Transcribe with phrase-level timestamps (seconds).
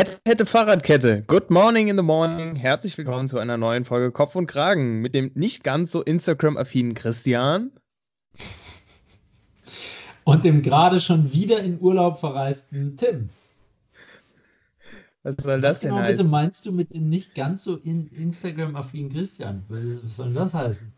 [0.00, 1.24] Hätte, hätte Fahrradkette.
[1.26, 2.56] Good morning in the morning.
[2.56, 6.94] Herzlich willkommen zu einer neuen Folge Kopf und Kragen mit dem nicht ganz so Instagram-affinen
[6.94, 7.70] Christian.
[10.24, 13.28] Und dem gerade schon wieder in Urlaub verreisten Tim.
[15.22, 16.16] Was soll das Was denn genau heißen?
[16.16, 19.66] bitte meinst du mit dem nicht ganz so Instagram-affinen Christian?
[19.68, 20.90] Was, was soll denn das heißen?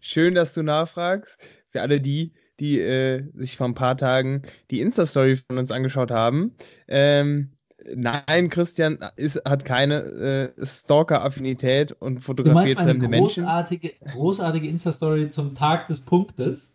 [0.00, 1.36] Schön, dass du nachfragst.
[1.68, 6.10] Für alle die, die äh, sich vor ein paar Tagen die Insta-Story von uns angeschaut
[6.10, 6.54] haben.
[6.88, 7.50] Ähm,
[7.94, 13.44] Nein, Christian ist, hat keine äh, Stalker-Affinität und fotografiert fremde Menschen.
[13.44, 16.70] Großartige, großartige Insta-Story zum Tag des Punktes.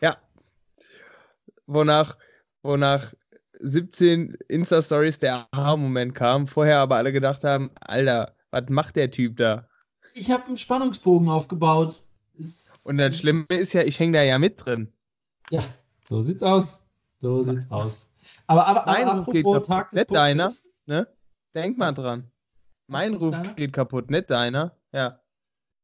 [0.00, 0.16] Ja.
[1.66, 2.16] Wonach,
[2.62, 3.12] wonach
[3.60, 9.36] 17 Insta-Stories der Aha-Moment kam, vorher aber alle gedacht haben: Alter, was macht der Typ
[9.36, 9.68] da?
[10.14, 12.02] Ich habe einen Spannungsbogen aufgebaut.
[12.84, 14.88] Und das Schlimme ist ja, ich hänge da ja mit drin.
[15.50, 15.62] Ja,
[16.02, 16.80] so sieht's aus.
[17.20, 18.08] So sieht's aus.
[18.46, 20.52] Aber, aber, mein aber Ruf geht kaputt, nicht deiner.
[20.86, 21.06] Ne?
[21.54, 22.30] Denk mal dran.
[22.86, 23.54] Mein Ruf deiner?
[23.54, 24.76] geht kaputt, nicht deiner.
[24.92, 25.20] Ja.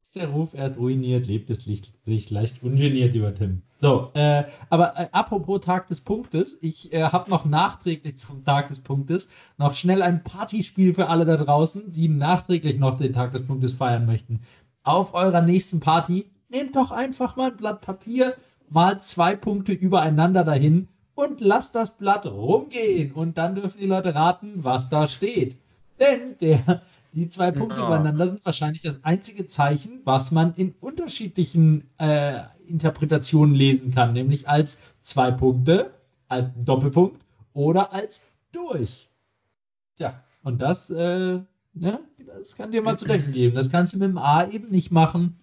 [0.03, 3.62] Ist der Ruf erst ruiniert, lebt es sich leicht ungeniert über Tim.
[3.81, 8.69] So, äh, aber äh, apropos Tag des Punktes, ich äh, habe noch nachträglich zum Tag
[8.69, 13.33] des Punktes noch schnell ein Partyspiel für alle da draußen, die nachträglich noch den Tag
[13.33, 14.41] des Punktes feiern möchten.
[14.83, 18.34] Auf eurer nächsten Party nehmt doch einfach mal ein Blatt Papier,
[18.69, 23.11] mal zwei Punkte übereinander dahin und lasst das Blatt rumgehen.
[23.12, 25.56] Und dann dürfen die Leute raten, was da steht.
[25.98, 27.86] Denn der, die zwei Punkte ja.
[27.86, 34.48] übereinander sind wahrscheinlich das einzige Zeichen, was man in unterschiedlichen äh, Interpretationen lesen kann, nämlich
[34.48, 35.91] als zwei Punkte,
[36.28, 38.20] als Doppelpunkt oder als
[38.53, 39.08] durch.
[39.97, 41.41] Tja, und das, äh,
[41.75, 43.56] ne, das kann dir mal zu denken geben.
[43.56, 45.41] Das kannst du mit dem A eben nicht machen.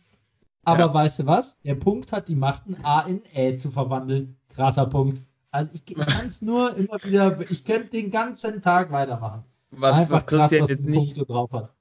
[0.63, 0.93] Aber ja.
[0.93, 1.59] weißt du was?
[1.63, 4.37] Der Punkt hat die Macht, ein A in Ä zu verwandeln.
[4.47, 5.21] Krasser Punkt.
[5.55, 9.45] Also ich kann es nur immer wieder, ich könnte den ganzen Tag weitermachen.
[9.71, 11.73] Was, Einfach was Christian krass, was jetzt nicht drauf hat.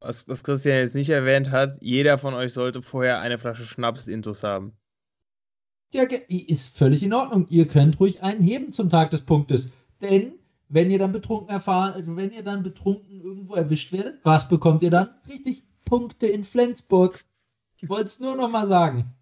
[0.00, 4.06] Was, was Christian jetzt nicht erwähnt hat, jeder von euch sollte vorher eine Flasche Schnaps
[4.06, 4.72] intus haben.
[5.92, 7.46] Ja, ist völlig in Ordnung.
[7.50, 9.68] Ihr könnt ruhig einen heben zum Tag des Punktes.
[10.00, 10.32] Denn
[10.70, 14.82] wenn ihr dann betrunken erfahren, also wenn ihr dann betrunken irgendwo erwischt werdet, was bekommt
[14.82, 15.10] ihr dann?
[15.28, 17.22] Richtig, Punkte in Flensburg.
[17.76, 19.12] Ich wollte es nur noch mal sagen.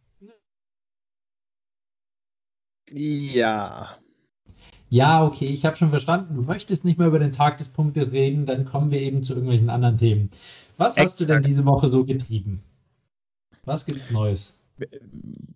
[2.93, 3.97] Ja.
[4.91, 6.37] Ja, okay, ich habe schon verstanden.
[6.37, 9.34] Du möchtest nicht mehr über den Tag des Punktes reden, dann kommen wir eben zu
[9.34, 10.31] irgendwelchen anderen Themen.
[10.78, 11.09] Was Exakt.
[11.09, 12.62] hast du denn diese Woche so getrieben?
[13.65, 14.54] Was gibt's Neues?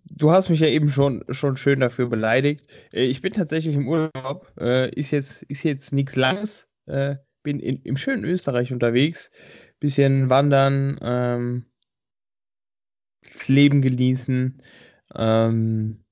[0.03, 2.67] Du hast mich ja eben schon, schon schön dafür beleidigt.
[2.91, 4.51] Äh, ich bin tatsächlich im Urlaub.
[4.59, 6.67] Äh, ist jetzt, ist jetzt nichts Langes.
[6.85, 9.31] Äh, bin in, im schönen Österreich unterwegs.
[9.79, 11.65] Bisschen wandern, ähm,
[13.31, 14.61] das Leben genießen.
[15.15, 16.02] Ähm,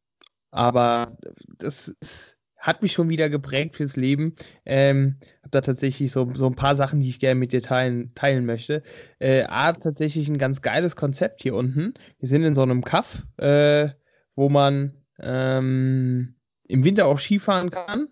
[0.52, 1.18] aber
[1.58, 4.36] das ist, hat mich schon wieder geprägt fürs Leben.
[4.66, 8.14] Ähm, habe da tatsächlich so, so ein paar Sachen, die ich gerne mit dir teilen,
[8.14, 8.84] teilen möchte.
[9.20, 11.96] Äh, A, tatsächlich ein ganz geiles Konzept hier unten.
[12.20, 13.90] Wir sind in so einem Kaff, äh,
[14.36, 16.36] wo man ähm,
[16.68, 18.10] im Winter auch Skifahren kann.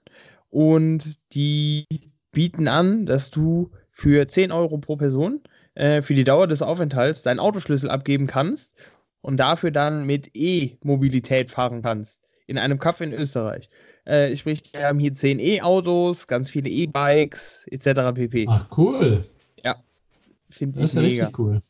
[0.50, 1.86] Und die
[2.32, 5.42] bieten an, dass du für 10 Euro pro Person
[5.76, 8.74] äh, für die Dauer des Aufenthalts deinen Autoschlüssel abgeben kannst
[9.22, 13.70] und dafür dann mit E-Mobilität fahren kannst in einem Kaff in Österreich.
[14.06, 18.16] Äh, sprich, wir haben hier 10 E-Autos, ganz viele E-Bikes, etc.
[18.16, 18.48] pp.
[18.50, 19.24] Ach, cool.
[19.64, 19.84] Ja.
[20.50, 21.08] Finde ich ja mega.
[21.26, 21.62] richtig cool.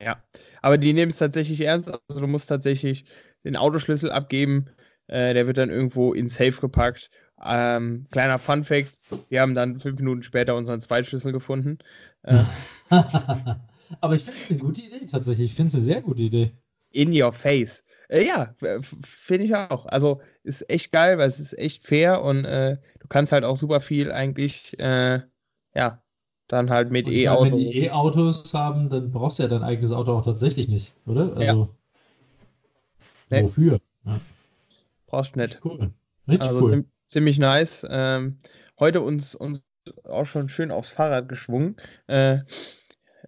[0.00, 0.22] Ja.
[0.60, 1.88] Aber die nehmen es tatsächlich ernst.
[1.88, 3.06] Also, du musst tatsächlich
[3.44, 4.66] den Autoschlüssel abgeben.
[5.06, 7.10] Äh, der wird dann irgendwo in Safe gepackt.
[7.42, 11.78] Ähm, kleiner Fun Fact: Wir haben dann fünf Minuten später unseren Zweitschlüssel gefunden.
[12.24, 12.44] Äh,
[14.00, 15.52] Aber ich finde es eine gute Idee, tatsächlich.
[15.52, 16.52] Ich finde es eine sehr gute Idee.
[16.90, 17.82] In your face.
[18.08, 18.54] Äh, ja,
[19.02, 19.86] finde ich auch.
[19.86, 23.56] Also ist echt geil, weil es ist echt fair und äh, du kannst halt auch
[23.56, 25.20] super viel eigentlich, äh,
[25.74, 26.02] ja,
[26.48, 27.52] dann halt mit E-Autos.
[27.52, 31.36] Wenn die E-Autos haben, dann brauchst du ja dein eigenes Auto auch tatsächlich nicht, oder?
[31.36, 31.68] Also,
[33.30, 33.42] ja.
[33.42, 33.80] wofür?
[34.04, 34.20] Ja.
[35.06, 35.60] Brauchst nicht.
[35.64, 35.90] Cool.
[36.28, 36.84] Richtig also cool.
[37.06, 37.86] Ziemlich nice.
[37.88, 38.38] Ähm,
[38.78, 39.62] heute uns, uns
[40.04, 41.76] auch schon schön aufs Fahrrad geschwungen.
[42.08, 42.38] Äh,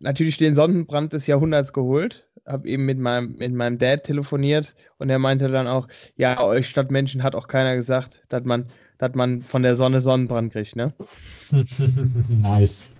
[0.00, 5.11] natürlich den Sonnenbrand des Jahrhunderts geholt habe eben mit meinem, mit meinem Dad telefoniert und
[5.11, 5.87] er meinte dann auch,
[6.17, 8.67] ja, euch Stadtmenschen hat auch keiner gesagt, dass man,
[8.99, 10.93] dass man von der Sonne Sonnenbrand kriegt, ne?
[12.29, 12.91] nice.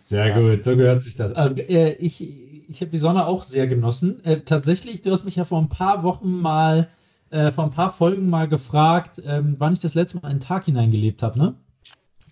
[0.00, 0.38] Sehr ja.
[0.38, 1.32] gut, so gehört sich das.
[1.32, 4.22] Also, äh, ich ich habe die Sonne auch sehr genossen.
[4.24, 6.88] Äh, tatsächlich, du hast mich ja vor ein paar Wochen mal,
[7.30, 10.66] äh, vor ein paar Folgen mal gefragt, ähm, wann ich das letzte Mal einen Tag
[10.66, 11.54] hineingelebt habe, ne?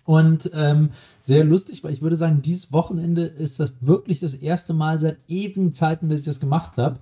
[0.07, 4.73] Und ähm, sehr lustig, weil ich würde sagen, dieses Wochenende ist das wirklich das erste
[4.73, 6.99] Mal seit ewigen Zeiten, dass ich das gemacht habe.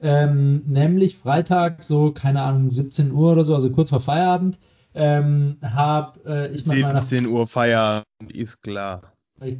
[0.00, 4.60] Ähm, nämlich Freitag, so, keine Ahnung, 17 Uhr oder so, also kurz vor Feierabend,
[4.94, 8.06] ähm, habe äh, ich mit 17 Uhr Feierabend.
[8.32, 9.02] ist klar.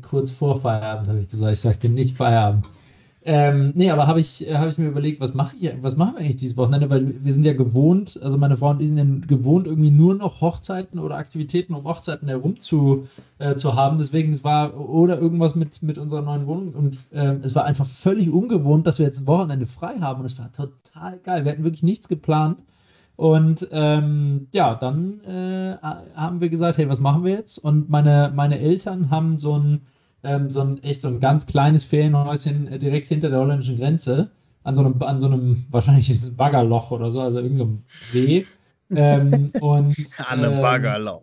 [0.02, 2.68] Kurz vor Feierabend habe ich gesagt, ich sage dir nicht Feierabend.
[3.26, 6.20] Ähm, nee, aber habe ich, hab ich mir überlegt, was mache ich, was machen wir
[6.20, 6.90] eigentlich dieses Wochenende?
[6.90, 10.14] Weil wir sind ja gewohnt, also meine Frau und ich sind ja gewohnt, irgendwie nur
[10.14, 13.96] noch Hochzeiten oder Aktivitäten um Hochzeiten herum zu, äh, zu haben.
[13.96, 16.74] Deswegen, es war, oder irgendwas mit, mit unserer neuen Wohnung.
[16.74, 20.20] Und äh, es war einfach völlig ungewohnt, dass wir jetzt ein Wochenende frei haben.
[20.20, 21.46] Und es war total geil.
[21.46, 22.58] Wir hatten wirklich nichts geplant.
[23.16, 25.76] Und ähm, ja, dann äh,
[26.14, 27.56] haben wir gesagt, hey, was machen wir jetzt?
[27.56, 29.80] Und meine, meine Eltern haben so ein
[30.24, 34.30] ähm, so ein echt so ein ganz kleines Ferienhäuschen äh, direkt hinter der holländischen Grenze.
[34.62, 38.46] An so einem, an so einem wahrscheinlich ist es Baggerloch oder so, also irgendeinem See.
[38.90, 41.22] ähm, und, an einem ähm, Baggerloch.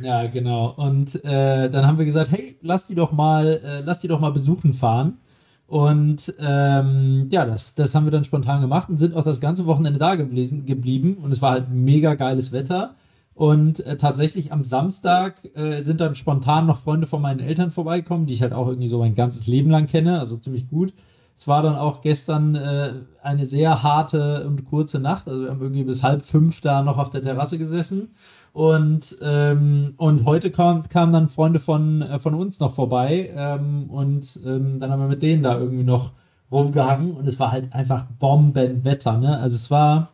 [0.00, 0.74] Ja, genau.
[0.76, 4.20] Und äh, dann haben wir gesagt, hey, lass die doch mal, äh, lass die doch
[4.20, 5.18] mal besuchen fahren.
[5.66, 9.66] Und ähm, ja, das, das haben wir dann spontan gemacht und sind auch das ganze
[9.66, 11.18] Wochenende da gewesen, geblieben.
[11.22, 12.94] Und es war halt mega geiles Wetter.
[13.38, 18.26] Und äh, tatsächlich am Samstag äh, sind dann spontan noch Freunde von meinen Eltern vorbeigekommen,
[18.26, 20.92] die ich halt auch irgendwie so mein ganzes Leben lang kenne, also ziemlich gut.
[21.36, 25.28] Es war dann auch gestern äh, eine sehr harte und kurze Nacht.
[25.28, 28.08] Also wir haben irgendwie bis halb fünf da noch auf der Terrasse gesessen.
[28.54, 33.32] Und, ähm, und heute kamen kam dann Freunde von, äh, von uns noch vorbei.
[33.36, 36.10] Ähm, und ähm, dann haben wir mit denen da irgendwie noch
[36.50, 37.12] rumgehangen.
[37.12, 39.16] Und es war halt einfach Bombenwetter.
[39.16, 39.38] Ne?
[39.38, 40.08] Also es war,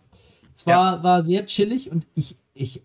[0.54, 1.02] es war, ja.
[1.02, 2.82] war sehr chillig und ich, ich,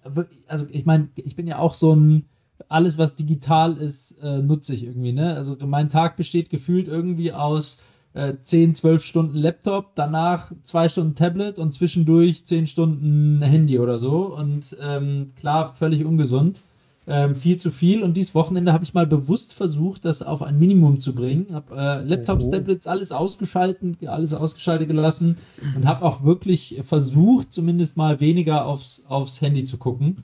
[0.47, 2.25] also ich meine, ich bin ja auch so ein,
[2.67, 5.35] alles was digital ist, äh, nutze ich irgendwie, ne?
[5.35, 7.81] Also mein Tag besteht gefühlt irgendwie aus
[8.13, 13.99] äh, 10, 12 Stunden Laptop, danach zwei Stunden Tablet und zwischendurch 10 Stunden Handy oder
[13.99, 14.35] so.
[14.35, 16.61] Und ähm, klar, völlig ungesund
[17.09, 18.03] ähm, viel zu viel.
[18.03, 21.47] Und dieses Wochenende habe ich mal bewusst versucht, das auf ein Minimum zu bringen.
[21.51, 22.51] Habe äh, Laptops, oh.
[22.51, 25.37] Tablets, alles ausgeschaltet, alles ausgeschaltet gelassen
[25.75, 30.23] und habe auch wirklich versucht, zumindest mal weniger aufs, aufs Handy zu gucken.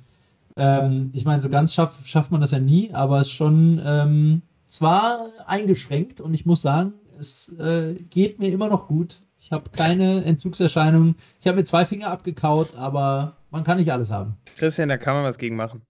[0.56, 3.82] Ähm, ich meine, so ganz schaff, schafft man das ja nie, aber es ist schon
[3.84, 9.22] ähm, zwar eingeschränkt und ich muss sagen, es äh, geht mir immer noch gut.
[9.40, 11.16] Ich habe keine Entzugserscheinungen.
[11.40, 14.38] Ich habe mir zwei Finger abgekaut, aber man kann nicht alles haben.
[14.58, 15.82] Christian, da kann man was gegen machen.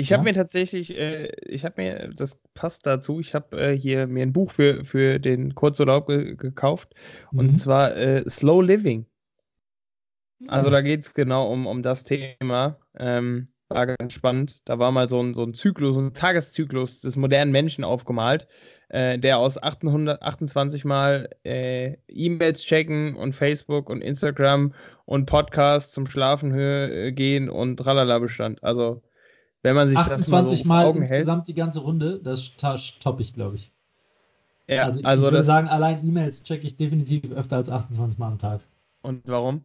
[0.00, 4.06] Ich habe mir tatsächlich, äh, ich habe mir, das passt dazu, ich habe äh, hier
[4.06, 6.94] mir ein Buch für, für den Kurzurlaub ge gekauft
[7.32, 7.38] mhm.
[7.38, 9.06] und zwar äh, Slow Living.
[10.46, 12.78] Also da geht es genau um, um das Thema.
[12.96, 14.62] Ähm, war ganz spannend.
[14.66, 18.46] Da war mal so ein, so ein Zyklus, ein Tageszyklus des modernen Menschen aufgemalt,
[18.88, 24.72] äh, der aus 828 Mal äh, E-Mails checken und Facebook und Instagram
[25.04, 28.62] und Podcasts zum Schlafen äh, gehen und tralala bestand.
[28.62, 29.02] Also
[29.62, 31.48] wenn man sich 28 das mal, so mal insgesamt hält.
[31.48, 33.72] die ganze Runde, das toppe ich, glaube ich.
[34.68, 38.18] Ja, also ich, also ich würde sagen, allein E-Mails checke ich definitiv öfter als 28
[38.18, 38.60] Mal am Tag.
[39.02, 39.64] Und warum?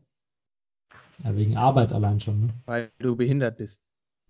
[1.23, 2.41] Ja, wegen Arbeit allein schon.
[2.41, 2.49] Ne?
[2.65, 3.81] Weil du behindert bist.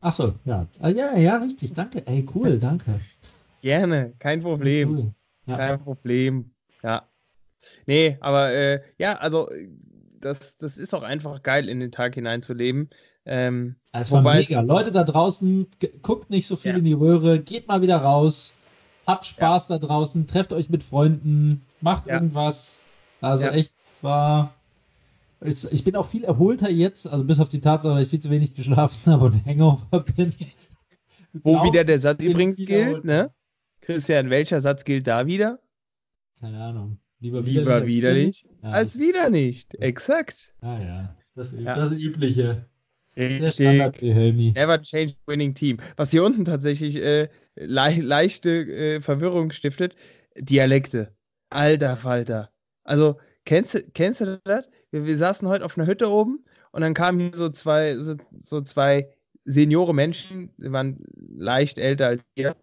[0.01, 0.67] Ach so, ja.
[0.79, 1.73] Ah, ja, ja, richtig.
[1.73, 2.05] Danke.
[2.07, 2.99] Ey, cool, danke.
[3.61, 4.89] Gerne, kein Problem.
[4.89, 5.13] Cool.
[5.45, 5.57] Ja.
[5.57, 6.51] Kein Problem.
[6.81, 7.07] Ja.
[7.85, 9.49] Nee, aber äh, ja, also
[10.19, 12.89] das, das ist auch einfach geil, in den Tag hineinzuleben.
[13.25, 14.61] Ähm, es war mega.
[14.61, 15.67] Leute da draußen,
[16.01, 16.77] guckt nicht so viel ja.
[16.77, 18.55] in die Röhre, geht mal wieder raus,
[19.05, 19.77] habt Spaß ja.
[19.77, 22.15] da draußen, trefft euch mit Freunden, macht ja.
[22.15, 22.85] irgendwas.
[23.21, 24.53] Also echt, es war.
[25.41, 28.21] Ich, ich, bin auch viel erholter jetzt, also bis auf die Tatsache, dass ich viel
[28.21, 30.33] zu wenig geschlafen habe und Hangover bin.
[31.33, 33.31] Wo wieder der Satz übrigens gilt, ne?
[33.81, 35.59] Christian, welcher Satz gilt da wieder?
[36.39, 36.99] Keine Ahnung.
[37.19, 39.75] Lieber, Lieber wieder nicht als wieder nicht.
[39.75, 40.53] Exakt.
[40.61, 42.65] Ah ja, das, das Übliche.
[43.15, 43.67] Richtig.
[44.55, 45.77] Never change winning team.
[45.97, 49.95] Was hier unten tatsächlich äh, le leichte äh, Verwirrung stiftet,
[50.37, 51.13] Dialekte.
[51.49, 52.49] Alter Falter.
[52.83, 54.67] Also, kennst, du, kennst du das?
[54.91, 58.15] Wir, wir, saßen heute auf einer Hütte oben und dann kamen hier so zwei, so,
[58.41, 59.07] so zwei
[59.45, 62.55] Seniore Menschen, die waren leicht älter als ihr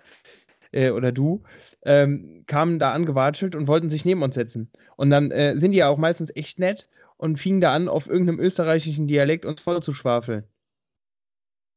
[0.73, 1.43] äh, oder du,
[1.85, 4.71] ähm, kamen da angewatschelt und wollten sich neben uns setzen.
[4.97, 6.89] Und dann äh, sind die ja auch meistens echt nett
[7.21, 10.45] und fing da an, auf irgendeinem österreichischen Dialekt uns voll zu schwafeln.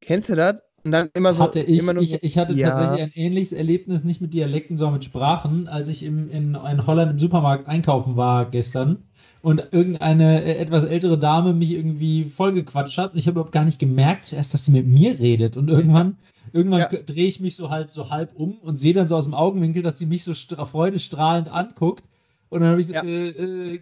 [0.01, 0.61] Kennst du das?
[0.83, 1.43] Und dann immer so.
[1.43, 2.69] Hatte ich, immer ich, so, ich hatte ja.
[2.69, 6.87] tatsächlich ein ähnliches Erlebnis, nicht mit Dialekten, sondern mit Sprachen, als ich im, in, in
[6.87, 9.03] Holland im Supermarkt einkaufen war gestern
[9.41, 13.65] und irgendeine äh, etwas ältere Dame mich irgendwie vollgequatscht hat und ich habe überhaupt gar
[13.65, 16.17] nicht gemerkt zuerst, dass sie mit mir redet und irgendwann
[16.53, 16.87] irgendwann ja.
[16.87, 19.81] drehe ich mich so halt so halb um und sehe dann so aus dem Augenwinkel,
[19.81, 22.03] dass sie mich so freudestrahlend anguckt
[22.49, 23.03] und dann habe ich so, ja.
[23.03, 23.79] äh, äh,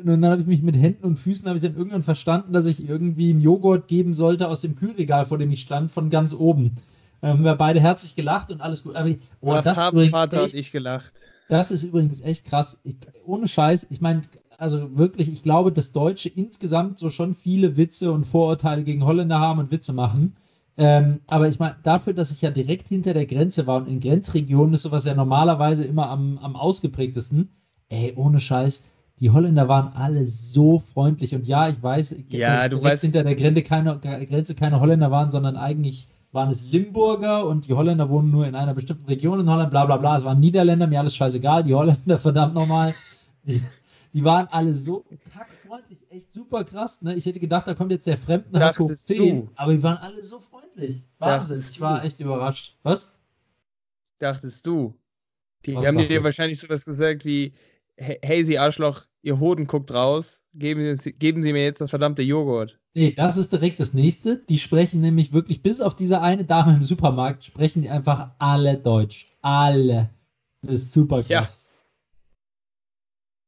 [0.00, 2.66] und dann habe ich mich mit Händen und Füßen habe ich dann irgendwann verstanden, dass
[2.66, 6.32] ich irgendwie einen Joghurt geben sollte aus dem Kühlregal, vor dem ich stand, von ganz
[6.34, 6.72] oben.
[7.20, 8.96] Dann haben wir beide herzlich gelacht und alles gut.
[8.96, 9.10] Aber,
[9.40, 11.12] oh, das haben Vater echt, und ich gelacht.
[11.48, 12.78] Das ist übrigens echt krass.
[12.84, 14.22] Ich, ohne Scheiß, ich meine,
[14.58, 19.38] also wirklich, ich glaube, dass Deutsche insgesamt so schon viele Witze und Vorurteile gegen Holländer
[19.38, 20.36] haben und Witze machen.
[20.76, 24.00] Ähm, aber ich meine, dafür, dass ich ja direkt hinter der Grenze war und in
[24.00, 27.48] Grenzregionen ist sowas ja normalerweise immer am, am ausgeprägtesten.
[27.88, 28.82] Ey, ohne Scheiß,
[29.20, 31.34] die Holländer waren alle so freundlich.
[31.34, 35.30] Und ja, ich weiß, ja, dass weißt, hinter der Grenze keine, Grenze keine Holländer waren,
[35.30, 39.48] sondern eigentlich waren es Limburger und die Holländer wohnen nur in einer bestimmten Region in
[39.48, 40.16] Holland, bla bla bla.
[40.16, 41.62] Es waren Niederländer, mir alles scheißegal.
[41.62, 42.92] Die Holländer, verdammt nochmal,
[43.44, 43.62] die,
[44.12, 47.02] die waren alle so kackfreundlich, echt super krass.
[47.02, 47.14] Ne?
[47.14, 50.40] Ich hätte gedacht, da kommt jetzt der Fremdenhass hoch 10, aber die waren alle so
[50.40, 51.02] freundlich.
[51.20, 52.06] Wahnsinn, Dachtest ich war du?
[52.06, 52.76] echt überrascht.
[52.82, 53.12] Was?
[54.18, 54.94] Dachtest du?
[55.66, 57.52] Die Was haben dir wahrscheinlich sowas gesagt wie,
[57.96, 62.22] hey, Sie Arschloch, Ihr Hoden guckt raus, geben Sie, geben Sie mir jetzt das verdammte
[62.22, 62.78] Joghurt.
[62.94, 64.38] Nee, das ist direkt das nächste.
[64.48, 68.78] Die sprechen nämlich wirklich, bis auf diese eine Dame im Supermarkt, sprechen die einfach alle
[68.78, 69.32] Deutsch.
[69.42, 70.10] Alle.
[70.62, 71.60] Das ist super krass.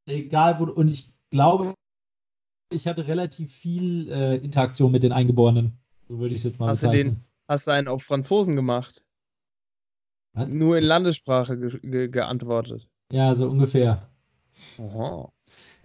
[0.08, 0.14] Ja.
[0.14, 1.74] Egal wo, und ich glaube,
[2.72, 5.78] ich hatte relativ viel äh, Interaktion mit den Eingeborenen.
[6.08, 7.08] So würde ich es jetzt mal hast bezeichnen.
[7.08, 9.04] Du den, hast du einen auf Franzosen gemacht?
[10.34, 10.48] Was?
[10.48, 12.88] Nur in Landessprache ge ge geantwortet.
[13.12, 14.10] Ja, so ungefähr.
[14.78, 15.30] Aha.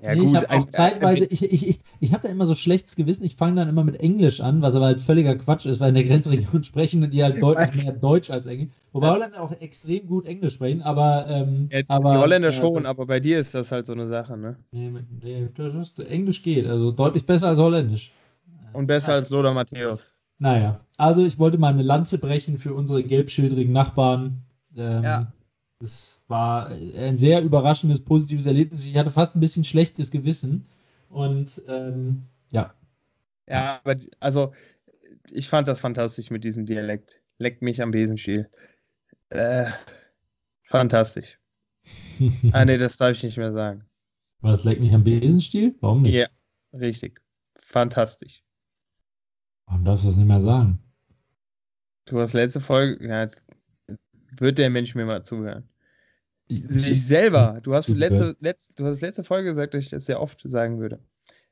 [0.02, 2.56] Ja, nee, gut, ich habe auch zeitweise, ich, ich, ich, ich habe da immer so
[2.56, 5.80] schlechtes Gewissen, ich fange dann immer mit Englisch an, was aber halt völliger Quatsch ist,
[5.80, 8.72] weil in der Grenzregion sprechen die halt deutlich mehr Deutsch als Englisch.
[8.94, 9.14] Wobei ja.
[9.14, 11.28] Holländer auch extrem gut Englisch sprechen, aber.
[11.30, 14.08] Ähm, ja, aber die Holländer also, schon, aber bei dir ist das halt so eine
[14.08, 14.56] Sache, ne?
[14.72, 18.12] Nee, nee das ist, Englisch geht, also deutlich besser als Holländisch.
[18.74, 20.18] Und besser als Lothar Matthäus.
[20.40, 24.42] Naja, also ich wollte mal eine Lanze brechen für unsere gelbschildrigen Nachbarn.
[24.76, 25.34] Ähm, ja.
[25.82, 28.86] Das war ein sehr überraschendes, positives Erlebnis.
[28.86, 30.68] Ich hatte fast ein bisschen schlechtes Gewissen.
[31.10, 32.22] Und ähm,
[32.52, 32.72] ja.
[33.50, 34.54] Ja, aber also
[35.32, 37.20] ich fand das fantastisch mit diesem Dialekt.
[37.40, 38.48] Leckt mich am Besenstiel.
[39.30, 39.72] Äh,
[40.62, 41.40] fantastisch.
[42.52, 43.84] ah, nee, das darf ich nicht mehr sagen.
[44.42, 45.76] Was leckt mich am Besenstiel?
[45.82, 46.14] Warum nicht?
[46.14, 46.28] Ja,
[46.74, 47.22] richtig.
[47.60, 48.44] Fantastisch.
[49.66, 50.78] Warum darfst du das nicht mehr sagen?
[52.06, 53.28] Du hast letzte Folge, ja,
[54.38, 55.68] wird der Mensch mir mal zuhören.
[56.58, 57.60] Sich selber.
[57.64, 60.80] Du hast, letzte, letzte, du hast letzte Folge gesagt, dass ich das sehr oft sagen
[60.80, 61.00] würde.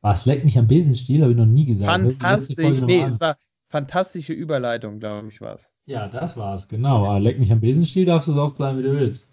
[0.02, 1.22] Was leckt mich am Besenstiel?
[1.22, 1.92] Habe ich noch nie gesagt.
[1.92, 2.82] Fantastisch.
[2.82, 3.38] Nee, es war
[3.68, 5.74] fantastische Überleitung, glaube ich, war es.
[5.86, 7.06] Ja, das war es, genau.
[7.06, 9.30] Aber leck mich am Besenstiel, darfst du so oft sagen, wie du willst.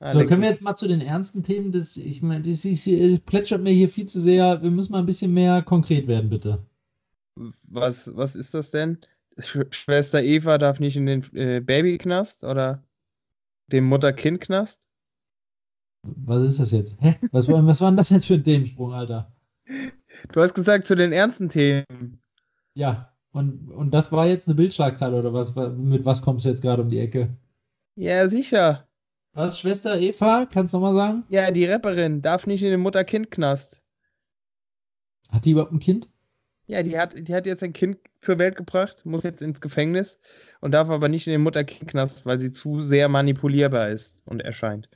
[0.00, 3.20] Ah, so, können wir jetzt mal zu den ernsten Themen des, ich meine, das, das
[3.26, 4.62] plätschert mir hier viel zu sehr.
[4.62, 6.64] Wir müssen mal ein bisschen mehr konkret werden, bitte.
[7.64, 8.98] Was, was ist das denn?
[9.38, 12.82] Sch Schwester Eva darf nicht in den äh, Babyknast oder?
[13.68, 14.80] Dem Mutter-Kind-Knast?
[16.02, 16.96] Was ist das jetzt?
[17.00, 17.16] Hä?
[17.32, 19.32] Was, was war denn das jetzt für ein Themensprung, Alter?
[20.32, 22.20] Du hast gesagt zu den ernsten Themen.
[22.74, 25.54] Ja, und, und das war jetzt eine Bildschlagzeile oder was?
[25.54, 27.36] Mit was kommst du jetzt gerade um die Ecke?
[27.94, 28.88] Ja, sicher.
[29.34, 30.46] Was, Schwester Eva?
[30.46, 31.24] Kannst du nochmal sagen?
[31.28, 33.82] Ja, die Rapperin darf nicht in den Mutter-Kind-Knast.
[35.30, 36.10] Hat die überhaupt ein Kind?
[36.66, 40.18] Ja, die hat, die hat jetzt ein Kind zur Welt gebracht, muss jetzt ins Gefängnis
[40.60, 44.88] und darf aber nicht in den Mutter-Kind-Knast, weil sie zu sehr manipulierbar ist und erscheint.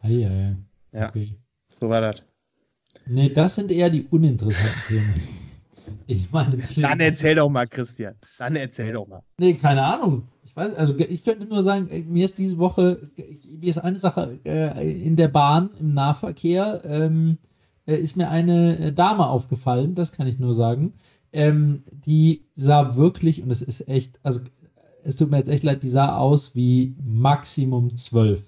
[0.00, 0.56] Ah, ja, ja.
[0.92, 1.36] Ja, okay.
[1.78, 2.22] so war das.
[3.06, 5.14] Nee, das sind eher die uninteressanten Themen.
[6.08, 8.14] Ich meine, Dann erzähl doch mal, Christian.
[8.38, 9.22] Dann erzähl doch mal.
[9.38, 10.22] Nee, keine Ahnung.
[10.44, 14.38] Ich weiß, also ich könnte nur sagen, mir ist diese Woche, mir ist eine Sache
[14.44, 17.38] äh, in der Bahn, im Nahverkehr, ähm,
[17.86, 20.94] äh, ist mir eine äh, Dame aufgefallen, das kann ich nur sagen.
[21.36, 24.40] Ähm, die sah wirklich, und es ist echt, also
[25.04, 28.42] es tut mir jetzt echt leid, die sah aus wie Maximum 12.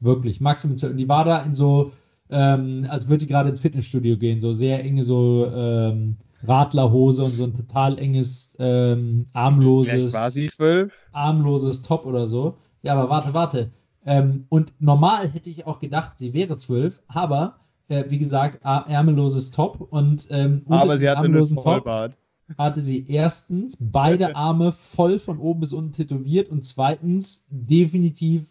[0.00, 0.92] Wirklich, Maximum 12.
[0.92, 1.92] Und die war da in so,
[2.30, 7.34] ähm, als würde die gerade ins Fitnessstudio gehen, so sehr enge so ähm, Radlerhose und
[7.34, 9.92] so ein total enges, ähm, armloses.
[9.92, 10.92] Vielleicht war sie 12?
[11.12, 12.56] Armloses Top oder so.
[12.82, 13.70] Ja, aber warte, warte.
[14.06, 19.50] Ähm, und normal hätte ich auch gedacht, sie wäre 12, aber äh, wie gesagt, ärmelloses
[19.50, 22.12] Top und ähm, aber sie hatte einen Vollbart.
[22.12, 22.20] Top
[22.58, 28.46] hatte sie erstens beide Arme voll von oben bis unten tätowiert und zweitens definitiv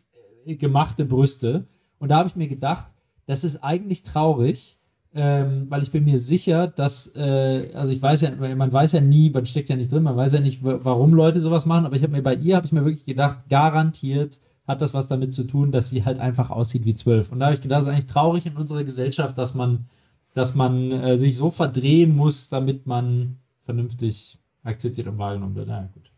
[0.46, 1.66] äh, gemachte Brüste.
[2.00, 2.88] Und da habe ich mir gedacht,
[3.26, 4.78] das ist eigentlich traurig,
[5.14, 9.02] ähm, weil ich bin mir sicher, dass, äh, also ich weiß ja, man weiß ja
[9.02, 11.96] nie, man steckt ja nicht drin, man weiß ja nicht, warum Leute sowas machen, aber
[11.96, 14.40] ich habe mir bei ihr, habe ich mir wirklich gedacht, garantiert
[14.70, 17.32] hat das was damit zu tun, dass sie halt einfach aussieht wie zwölf.
[17.32, 19.88] Und da habe ich gedacht, das ist eigentlich traurig in unserer Gesellschaft, dass man,
[20.36, 23.38] dass man äh, sich so verdrehen muss, damit man
[23.70, 25.68] vernünftig akzeptiert und wahrgenommen wird.
[25.68, 26.12] Na ja, gut.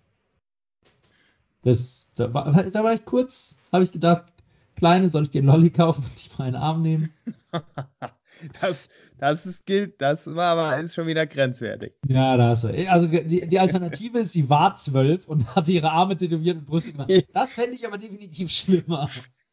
[1.63, 4.31] Das, da, war, da war ich kurz, habe ich gedacht,
[4.77, 7.13] Kleine, soll ich dir einen Lolli kaufen und dich mal in den Arm nehmen?
[8.61, 11.91] das, das ist, gilt, das war aber ist schon wieder grenzwertig.
[12.07, 12.89] Ja, da hast du.
[12.89, 16.93] Also die, die Alternative ist, sie war zwölf und hatte ihre Arme tätowiert und Brüste
[16.93, 17.11] gemacht.
[17.33, 19.09] Das fände ich aber definitiv schlimmer.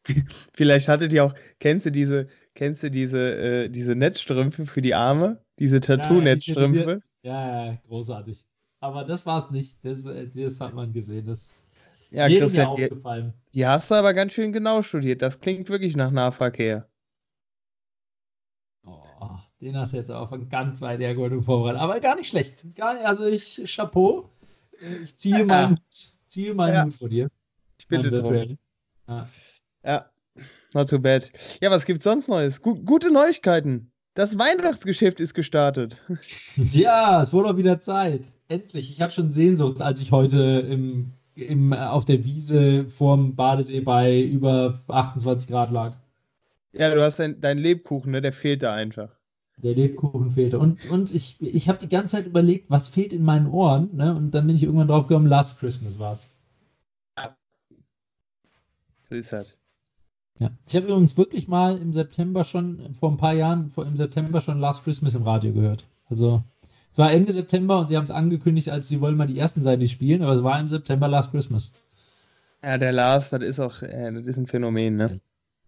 [0.53, 4.95] Vielleicht hatte die auch, kennst du diese, kennst du diese, äh, diese Netzstrümpfe für die
[4.95, 5.43] Arme?
[5.59, 7.01] Diese Tattoo-Netzstrümpfe?
[7.29, 8.43] Ja, großartig.
[8.79, 9.77] Aber das war es nicht.
[9.85, 11.25] Das, äh, das hat man gesehen.
[11.27, 11.55] Das
[12.11, 13.33] ja, Christian, mir die, aufgefallen.
[13.53, 15.21] die hast du aber ganz schön genau studiert.
[15.21, 16.87] Das klingt wirklich nach Nahverkehr.
[18.85, 21.81] Oh, den hast du jetzt auf eine ganz weit hergeholt vorbereitet.
[21.81, 22.63] Aber gar nicht schlecht.
[22.75, 24.29] Gar nicht, also ich, Chapeau.
[25.03, 25.45] Ich ziehe Ja.
[25.45, 26.85] meinen, Hut- ziehe meinen Ja.
[26.85, 27.29] Hut vor dir.
[27.77, 28.57] Ich bitte drum.
[29.07, 29.29] Ja.
[29.83, 30.09] Ja,
[30.73, 31.31] not too bad.
[31.61, 32.61] Ja, was gibt's sonst Neues?
[32.61, 33.91] Gu gute Neuigkeiten.
[34.19, 35.95] Das Weihnachtsgeschäft ist gestartet.
[36.57, 38.23] Ja, es wurde auch wieder Zeit.
[38.49, 38.91] Endlich.
[38.91, 44.21] Ich hatte schon Sehnsucht, als ich heute im, im, auf der Wiese vorm Badesee bei
[44.21, 45.95] über 28 Grad lag.
[46.73, 48.19] Ja, du hast dein, dein Lebkuchen, ne?
[48.19, 49.15] Der fehlt da einfach.
[49.55, 50.59] Der Lebkuchen fehlte.
[50.59, 53.95] Und, und ich, ich habe die ganze Zeit überlegt, was fehlt in meinen Ohren.
[53.95, 54.13] Ne?
[54.13, 56.29] Und dann bin ich irgendwann drauf gekommen, Last Christmas war es.
[59.07, 59.58] So ist das.
[60.39, 60.49] Ja.
[60.67, 64.39] Ich habe übrigens wirklich mal im September schon, vor ein paar Jahren, vor, im September
[64.39, 65.85] schon Last Christmas im Radio gehört.
[66.09, 66.41] Also,
[66.91, 69.63] es war Ende September und sie haben es angekündigt, als sie wollen mal die ersten
[69.63, 71.71] Seiten spielen, aber es war im September Last Christmas.
[72.63, 75.19] Ja, der Lars, das ist auch, äh, das ist ein Phänomen, ne?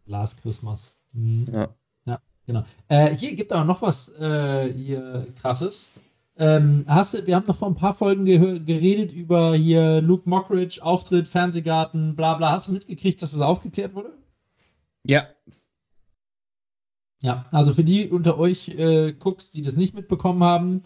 [0.05, 0.93] Last Christmas.
[1.13, 1.47] Mhm.
[1.53, 1.69] Ja.
[2.05, 2.63] Ja, genau.
[2.87, 5.93] Äh, hier gibt aber noch was äh, hier krasses.
[6.37, 10.81] Ähm, hast du, wir haben noch vor ein paar Folgen geredet über hier Luke Mockridge,
[10.81, 12.51] Auftritt, Fernsehgarten, bla bla.
[12.51, 14.11] Hast du mitgekriegt, dass das aufgeklärt wurde?
[15.03, 15.27] Ja,
[17.23, 20.81] Ja, also für die unter euch äh, Cooks, die das nicht mitbekommen haben,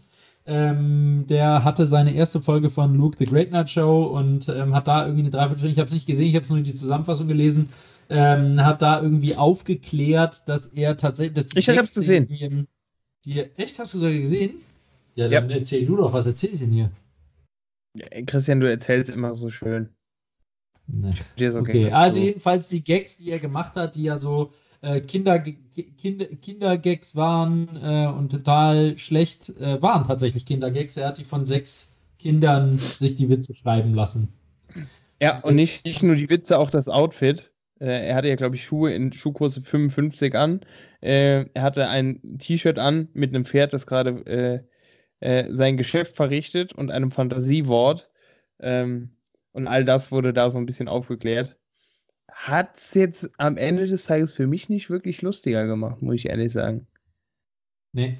[0.45, 4.87] ähm, der hatte seine erste Folge von Luke the Great Night Show und ähm, hat
[4.87, 7.69] da irgendwie eine Dreiviertelstunde, ich habe es nicht gesehen, ich habe nur die Zusammenfassung gelesen,
[8.09, 12.27] ähm, hat da irgendwie aufgeklärt, dass er tatsächlich, dass die Ich Gags, die gesehen.
[12.29, 12.67] ihrem-
[13.23, 14.55] Die, echt, hast du sogar gesehen?
[15.15, 16.91] Ja, dann erzähl du doch, was erzähl ich denn hier?
[17.95, 19.89] Ja, Christian, du erzählst immer so schön.
[20.87, 21.13] Ne.
[21.37, 22.25] Dir so Okay, also zu.
[22.25, 24.51] jedenfalls die Gags, die er gemacht hat, die ja so
[24.81, 25.39] äh, Kinder,
[25.97, 30.95] Kinder, Kindergags waren äh, und total schlecht, äh, waren tatsächlich Kindergags.
[30.97, 34.29] Er hat die von sechs Kindern sich die Witze schreiben lassen.
[35.21, 37.51] Ja, und nicht, nicht nur die Witze, auch das Outfit.
[37.79, 40.61] Äh, er hatte ja, glaube ich, Schuhe in Schuhgröße 55 an.
[41.01, 44.63] Äh, er hatte ein T-Shirt an mit einem Pferd, das gerade
[45.19, 48.09] äh, sein Geschäft verrichtet und einem Fantasiewort.
[48.59, 49.14] Ähm,
[49.55, 51.57] und all das wurde da so ein bisschen aufgeklärt.
[52.31, 56.27] Hat es jetzt am Ende des Tages für mich nicht wirklich lustiger gemacht, muss ich
[56.27, 56.85] ehrlich sagen.
[57.93, 58.17] Nee.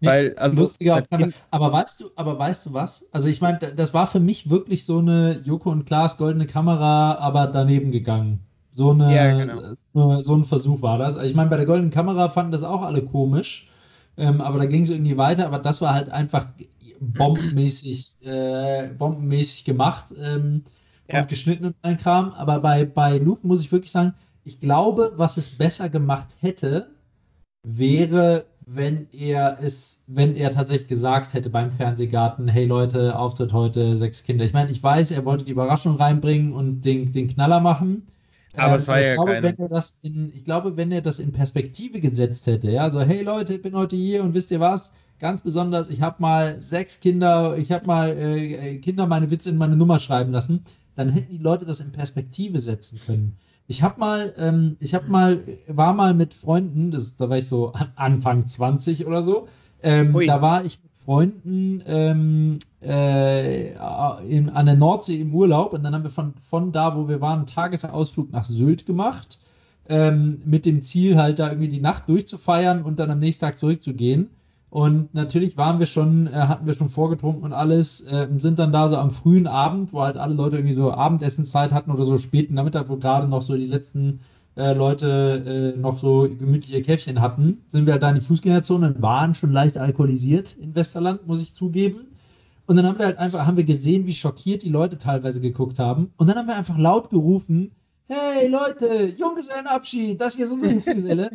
[0.00, 1.34] Nee, Weil, also, Lustiger auf keinen.
[1.50, 3.06] Aber weißt du, aber weißt du was?
[3.12, 7.14] Also ich meine, das war für mich wirklich so eine Joko und Klaas goldene Kamera,
[7.16, 8.40] aber daneben gegangen.
[8.72, 9.74] So eine, Ja, genau.
[9.94, 11.16] so, so ein Versuch war das.
[11.16, 13.70] Also ich meine, bei der goldenen Kamera fanden das auch alle komisch,
[14.18, 15.46] ähm, aber da ging es irgendwie weiter.
[15.46, 16.48] Aber das war halt einfach
[17.00, 20.64] bombenmäßig, äh, bombenmäßig gemacht ähm,
[21.08, 21.22] Ja.
[21.22, 22.30] und geschnitten und ein Kram.
[22.32, 26.90] Aber bei, bei Luke muss ich wirklich sagen, ich glaube, was es besser gemacht hätte,
[27.62, 33.96] wäre, wenn er es, wenn er tatsächlich gesagt hätte beim Fernsehgarten, hey Leute, Auftritt heute,
[33.96, 34.44] sechs Kinder.
[34.44, 38.06] Ich meine, ich weiß, er wollte die Überraschung reinbringen und den, den Knaller machen.
[38.56, 39.42] Aber Ähm, es war ich ja glaube, keine.
[39.42, 43.00] wenn er das in, ich glaube, wenn er das in Perspektive gesetzt hätte, ja, so,
[43.00, 44.92] hey Leute, ich bin heute hier und wisst ihr was?
[45.18, 49.56] Ganz besonders, ich habe mal sechs Kinder, ich habe mal äh, Kinder meine Witze in
[49.56, 50.62] meine Nummer schreiben lassen,
[50.94, 53.36] dann hätten die Leute das in Perspektive setzen können.
[53.66, 57.48] Ich habe mal, ähm, ich habe mal, war mal mit Freunden, das, da war ich
[57.48, 59.48] so an, Anfang 20 oder so,
[59.82, 63.72] ähm, da war ich mit Freunden ähm, äh,
[64.28, 67.20] in, an der Nordsee im Urlaub und dann haben wir von, von da, wo wir
[67.22, 69.38] waren, einen Tagesausflug nach Sylt gemacht,
[69.88, 73.58] ähm, mit dem Ziel halt da irgendwie die Nacht durchzufeiern und dann am nächsten Tag
[73.58, 74.30] zurückzugehen.
[74.76, 78.58] Und natürlich waren wir schon, äh, hatten wir schon vorgetrunken und alles, äh, und sind
[78.58, 82.04] dann da so am frühen Abend, wo halt alle Leute irgendwie so Abendessenszeit hatten oder
[82.04, 84.20] so späten Nachmittag, wo gerade noch so die letzten
[84.54, 88.88] äh, Leute äh, noch so gemütliche Käffchen hatten, sind wir halt da in die Fußgängerzone
[88.88, 92.08] und waren schon leicht alkoholisiert in Westerland, muss ich zugeben.
[92.66, 95.78] Und dann haben wir halt einfach, haben wir gesehen, wie schockiert die Leute teilweise geguckt
[95.78, 96.12] haben.
[96.18, 97.70] Und dann haben wir einfach laut gerufen,
[98.08, 101.30] hey Leute, Junggesellenabschied, das hier ist unser Junggeselle.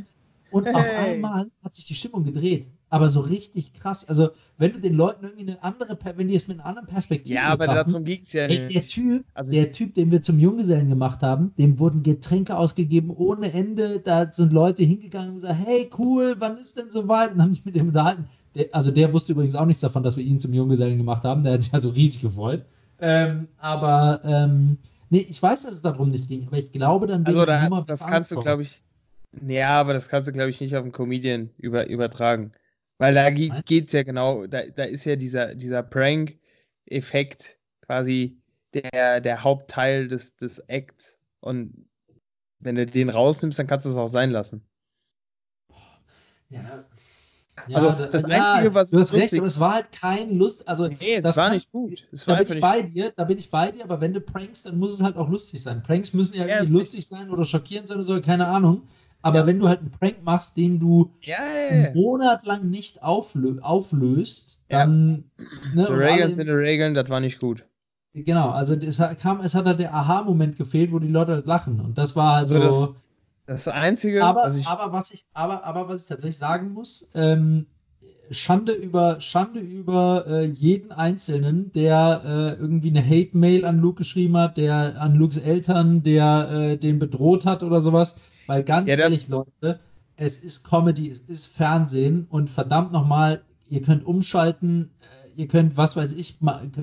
[0.52, 1.16] Und auf Hey.
[1.16, 2.68] einmal hat sich die Stimmung gedreht.
[2.94, 4.08] Aber so richtig krass.
[4.08, 7.34] Also, wenn du den Leuten irgendwie eine andere, wenn die es mit einer anderen Perspektive
[7.36, 8.92] Ja, aber darum ging es ja Ey, der nicht.
[8.92, 13.54] Typ, Also- der Typ, den wir zum Junggesellen gemacht haben, dem wurden Getränke ausgegeben ohne
[13.54, 14.00] Ende.
[14.02, 17.34] Da sind Leute hingegangen und gesagt, hey, cool, wann ist denn soweit?
[17.34, 18.26] Und haben mich mit dem unterhalten.
[18.56, 21.44] Der, also der wusste übrigens auch nichts davon, dass wir ihn zum Junggesellen gemacht haben.
[21.44, 22.66] Der hat sich also riesig gefreut.
[23.00, 24.78] Ähm, aber ähm,
[25.10, 27.58] nee, ich weiß, dass es darum nicht ging, aber ich glaube, dann Also, wäre da,
[27.60, 28.44] die Nummer das kannst du, angekommen.
[28.44, 28.82] glaube ich.
[29.48, 32.52] Ja, aber das kannst du, glaube ich, nicht auf einen Comedian über, übertragen.
[33.02, 33.52] Weil da ge
[33.84, 38.38] es ja genau, da, da ist ja dieser, dieser Prank-Effekt quasi
[38.76, 41.18] der, der Hauptteil des, des Acts.
[41.40, 41.88] Und
[42.60, 44.64] wenn du den rausnimmst, dann kannst du es auch sein lassen.
[46.50, 46.86] Ja,
[47.68, 50.38] Ja, Also, da- das ja, Einzige, was Du hast recht, aber es war halt kein
[50.38, 50.68] Lust.
[50.68, 52.08] Also, Nee, es das war nicht gut.
[52.12, 54.22] Es da war bin ich bei dir, da bin ich bei dir, aber wenn du
[54.22, 55.84] prankst, dann muss es halt auch lustig sein.
[55.84, 58.84] Pranks müssen ja Ja, irgendwie lustig sein oder schockierend sein oder so, keine Ahnung.
[59.22, 61.38] Aber wenn du halt einen Prank machst, den du Ja,
[61.70, 61.94] ja, ja.
[61.94, 65.26] Monat lang nicht auflö auflöst, dann.
[65.74, 67.66] Ne, Die Regeln sind die Regeln, das war nicht gut.
[68.14, 71.46] Genau, also es hat, kam, es hat halt der Aha-Moment gefehlt, wo die Leute halt
[71.46, 71.80] lachen.
[71.80, 72.96] Und das war halt Also so.
[73.48, 74.68] Das Einzige, aber, was ich.
[74.68, 77.66] aber, was ich, aber, aber was ich tatsächlich sagen muss, ähm,
[78.30, 82.22] Schande über, Schande über äh, jeden Einzelnen, der
[82.58, 86.98] äh, irgendwie eine Hate-Mail an Luke geschrieben hat, der an Lukes Eltern, der äh, den
[87.00, 88.16] bedroht hat oder sowas.
[88.52, 89.80] Weil ganz Ja, ehrlich, Leute,
[90.18, 95.78] es ist Comedy, es ist Fernsehen und verdammt nochmal, ihr könnt umschalten, äh, ihr könnt,
[95.78, 96.38] was weiß ich,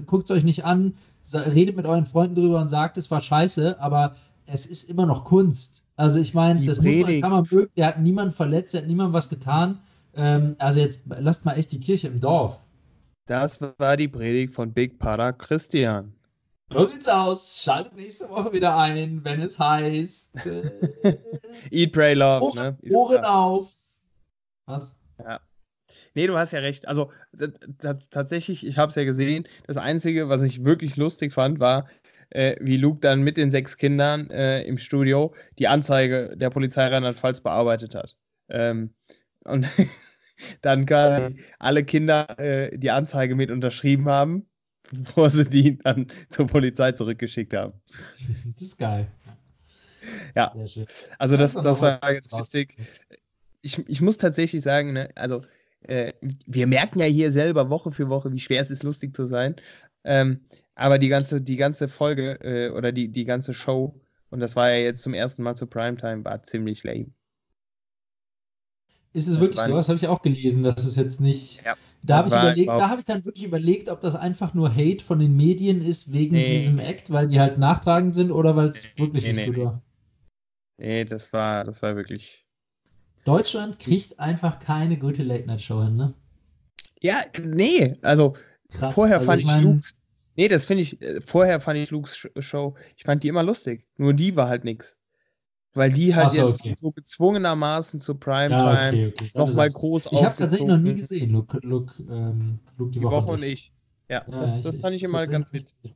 [0.07, 0.95] guckt es euch nicht an,
[1.35, 5.27] redet mit euren Freunden drüber und sagt, es war scheiße, aber es ist immer noch
[5.27, 5.85] Kunst.
[5.95, 7.23] Also ich meine, das muss man, Predigt.
[7.23, 9.79] kann man mögen, der hat niemanden verletzt, der hat niemandem was getan.
[10.17, 12.59] Ähm, also jetzt lasst mal echt die Kirche im Dorf.
[13.27, 16.15] Das war die Predigt von Big Para Christian.
[16.71, 17.61] So sieht's aus.
[17.63, 20.31] Schaltet nächste Woche wieder ein, wenn es heißt.
[20.47, 21.17] Äh,
[21.71, 22.45] Eat, pray, love.
[22.45, 22.79] Ohren, ne?
[22.83, 23.35] Ist Ohren klar.
[23.35, 23.73] auf.
[24.67, 24.97] Was?
[26.15, 26.87] Nee, du hast ja recht.
[26.87, 27.11] Also
[28.11, 29.49] tatsächlich, ich habe es ja gesehen.
[29.67, 31.89] Das Einzige, was ich wirklich lustig fand, war,
[32.31, 36.87] äh, wie Luke dann mit den sechs Kindern äh, im Studio die Anzeige der Polizei
[36.87, 38.17] Rheinland-Pfalz bearbeitet hat.
[38.49, 38.95] Ähm,
[39.45, 39.67] und
[40.61, 44.47] dann quasi alle Kinder äh, die Anzeige mit unterschrieben haben,
[44.93, 47.73] bevor sie die dann zur Polizei zurückgeschickt haben.
[48.55, 49.07] Das ist geil.
[50.35, 50.55] Ja.
[51.19, 52.77] Also das, das war jetzt witzig.
[53.61, 55.43] Ich, ich muss tatsächlich sagen, ne, also
[55.83, 56.13] äh,
[56.47, 59.57] wir merken ja hier selber Woche für Woche, wie schwer es ist, lustig zu sein.
[60.05, 60.41] Ähm,
[60.75, 64.71] aber die ganze, die ganze Folge äh, oder die, die ganze Show, und das war
[64.71, 67.11] ja jetzt zum ersten Mal zu Primetime, war ziemlich lame.
[69.13, 69.75] Ist es wirklich so?
[69.75, 71.63] Das habe ich auch gelesen, dass es jetzt nicht.
[71.65, 74.71] Ja, da habe ich, überlegt, da habe ich dann wirklich überlegt, ob das einfach nur
[74.75, 76.47] Hate von den Medien ist wegen Nee.
[76.55, 79.57] diesem Act, weil die halt nachtragend sind oder weil es Nee, wirklich nee, nicht gut
[79.59, 79.83] war.
[80.79, 82.45] Nee, das war, das war wirklich.
[83.25, 86.15] Deutschland kriegt einfach keine gute Late-Night-Show hin, ne?
[87.01, 88.37] Ja, nee, also
[88.71, 88.95] Krass.
[88.95, 89.97] vorher Also fand ich, mein, Lukes.
[90.37, 93.43] Nee, das finde ich, äh, vorher fand ich Lukes Sh- Show, ich fand die immer
[93.43, 93.85] lustig.
[93.97, 94.97] Nur die war halt nix.
[95.79, 96.75] Weil die halt so, jetzt okay.
[96.77, 99.31] so gezwungenermaßen zu Primetime Ja, okay, okay.
[99.33, 103.05] Nochmal groß Ich habe es tatsächlich noch nie gesehen, Luke, Luke, ähm, Luke die, Die
[103.05, 103.73] Woche und ich.
[104.09, 105.95] Ja, Ja, das, das fand ich immer ganz witzig.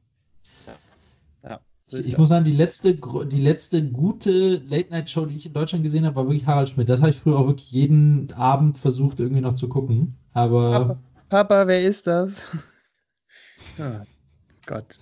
[1.43, 5.53] Ja, so Ich, ich muss sagen, die letzte, die letzte gute Late-Night-Show, die ich in
[5.53, 6.89] Deutschland gesehen habe, war wirklich Harald Schmidt.
[6.89, 10.15] Das habe ich früher auch wirklich jeden Abend versucht, irgendwie noch zu gucken.
[10.33, 12.43] Aber Papa, Papa, wer ist das?
[13.79, 14.05] Ah,
[14.67, 14.99] Gott.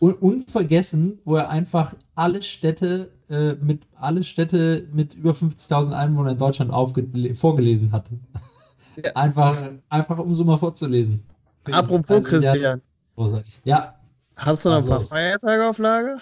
[0.00, 6.32] Un unvergessen, wo er einfach alle Städte äh, mit alle Städte mit über 50.000 Einwohnern
[6.32, 8.08] in Deutschland aufge vorgelesen hat.
[9.02, 9.12] Ja.
[9.14, 11.22] Einfach, einfach um so mal vorzulesen.
[11.64, 12.80] Apropos also, Christian.
[13.64, 13.94] Ja,
[14.36, 15.18] hast du noch ein was paar?
[15.18, 16.20] Feiertage auf Lager?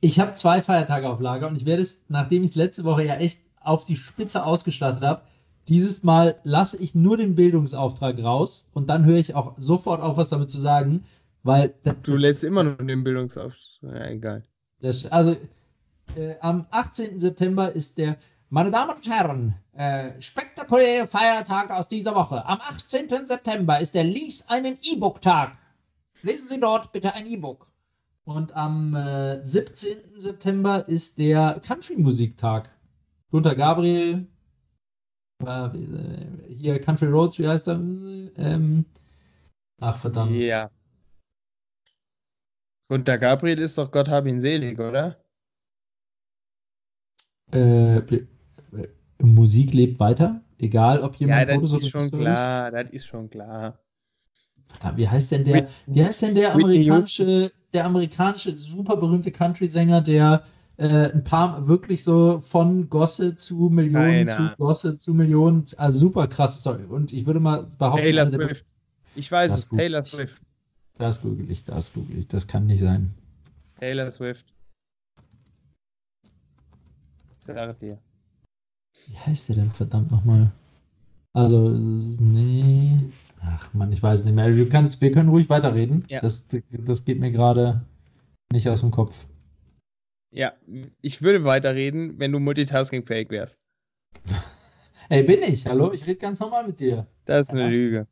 [0.00, 3.04] Ich habe zwei Feiertage auf Lager und ich werde es, nachdem ich es letzte Woche
[3.04, 5.22] ja echt auf die Spitze ausgestattet habe,
[5.68, 10.16] dieses Mal lasse ich nur den Bildungsauftrag raus und dann höre ich auch sofort auf,
[10.16, 11.04] was damit zu sagen,
[11.46, 13.94] weil Du lässt immer noch den Bildungsauftrag.
[13.94, 14.42] Ja, egal.
[14.80, 15.36] das, also
[16.16, 17.20] äh, am 18.
[17.20, 18.16] September ist der,
[18.50, 22.44] meine Damen und Herren, äh, spektakuläre Feiertag aus dieser Woche.
[22.46, 23.26] Am 18.
[23.26, 25.56] September ist der Lies einen E-Book-Tag.
[26.22, 27.66] Lesen Sie dort bitte ein E-Book.
[28.24, 29.98] Und am äh, 17.
[30.18, 32.68] September ist der Country-Musiktag.
[33.30, 34.26] Gunter Gabriel,
[35.44, 35.68] äh,
[36.48, 37.74] hier Country Roads, wie heißt er?
[37.74, 38.84] Ähm,
[39.80, 40.32] ach, verdammt.
[40.32, 40.70] Ja.
[42.88, 45.16] Und der Gabriel ist doch Gott hab ihn selig, oder?
[47.52, 48.26] Äh, äh,
[49.20, 52.70] Musik lebt weiter, egal ob Ja, jemand das tot ist schon klar.
[52.70, 53.78] Das ist schon klar.
[54.68, 60.00] Verdammt, wie heißt denn der, wie heißt denn der amerikanische, der amerikanische super berühmte Country-Sänger,
[60.00, 60.42] der
[60.76, 64.56] äh, ein paar wirklich so von Gosse zu Millionen Keine zu.
[64.58, 66.84] Gosse zu Millionen, also super krasse Story.
[66.84, 68.66] Und ich würde mal behaupten, Taylor der- Swift.
[69.14, 69.68] Ich weiß Das es.
[69.70, 70.36] Taylor Swift.
[70.98, 73.14] Das google ich, das google ich, das kann nicht sein.
[73.78, 74.46] Taylor Swift.
[77.46, 77.98] Sag dir.
[79.06, 80.50] Wie heißt der denn verdammt nochmal?
[81.32, 82.98] Also, nee.
[83.40, 84.50] Ach man, ich weiß nicht mehr.
[84.50, 86.04] Du kannst, wir können ruhig weiterreden.
[86.08, 86.20] Ja.
[86.20, 87.84] Das, das geht mir gerade
[88.50, 89.26] nicht aus dem Kopf.
[90.32, 90.54] Ja,
[91.02, 93.66] ich würde weiterreden, wenn du multitaskingfähig wärst.
[95.08, 95.66] Ey, bin ich?
[95.66, 95.92] Hallo?
[95.92, 97.06] Ich rede ganz normal mit dir.
[97.26, 97.68] Das ist eine Ja.
[97.68, 98.06] Lüge.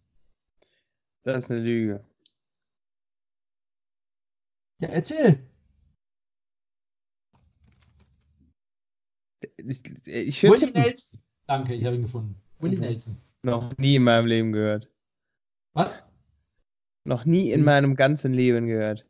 [1.25, 2.05] Das ist eine Lüge.
[4.81, 5.39] Ja, erzähl.
[9.57, 10.71] Ich, ich Willie.
[10.73, 11.21] Nelson.
[11.47, 12.37] Danke, ich habe ihn gefunden.
[12.59, 12.79] Willie.
[12.79, 13.17] Nelson.
[13.43, 14.91] Noch nie in meinem Leben gehört.
[15.75, 16.03] Was?
[17.07, 17.65] Noch nie in Hm.
[17.67, 19.07] meinem ganzen Leben gehört.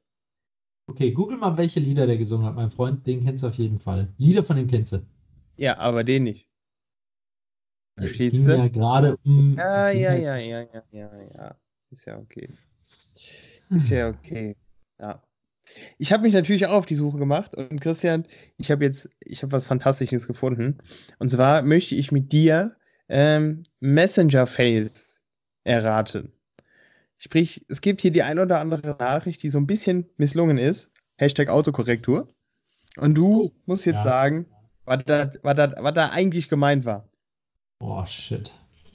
[0.91, 3.07] Okay, google mal, welche Lieder der gesungen hat, mein Freund.
[3.07, 4.13] Den kennst du auf jeden Fall.
[4.19, 5.07] Lieder von dem kennst du.
[5.57, 6.49] Ja, aber den nicht.
[7.97, 8.57] Es Verstehst ging du?
[8.57, 9.57] ja gerade um.
[9.57, 11.57] Es ging ja, ja, ja, ja, ja, ja.
[11.91, 12.49] Ist ja okay.
[13.71, 14.57] Ist ja okay.
[15.01, 15.23] Ja.
[15.99, 19.43] Ich habe mich natürlich auch auf die Suche gemacht und Christian, ich habe jetzt, ich
[19.43, 20.79] habe was Fantastisches gefunden.
[21.19, 22.77] Und zwar möchte ich mit dir
[23.09, 25.21] ähm, Messenger-Fails
[25.65, 26.33] erraten.
[27.17, 30.91] Sprich, es gibt hier die ein oder andere Nachricht, die so ein bisschen misslungen ist.
[31.17, 32.29] Hashtag Autokorrektur.
[32.99, 34.03] Und du Oh, musst jetzt ja.
[34.03, 34.47] sagen,
[34.85, 37.09] was da, was, da, was da eigentlich gemeint war.
[37.79, 38.53] Boah, shit.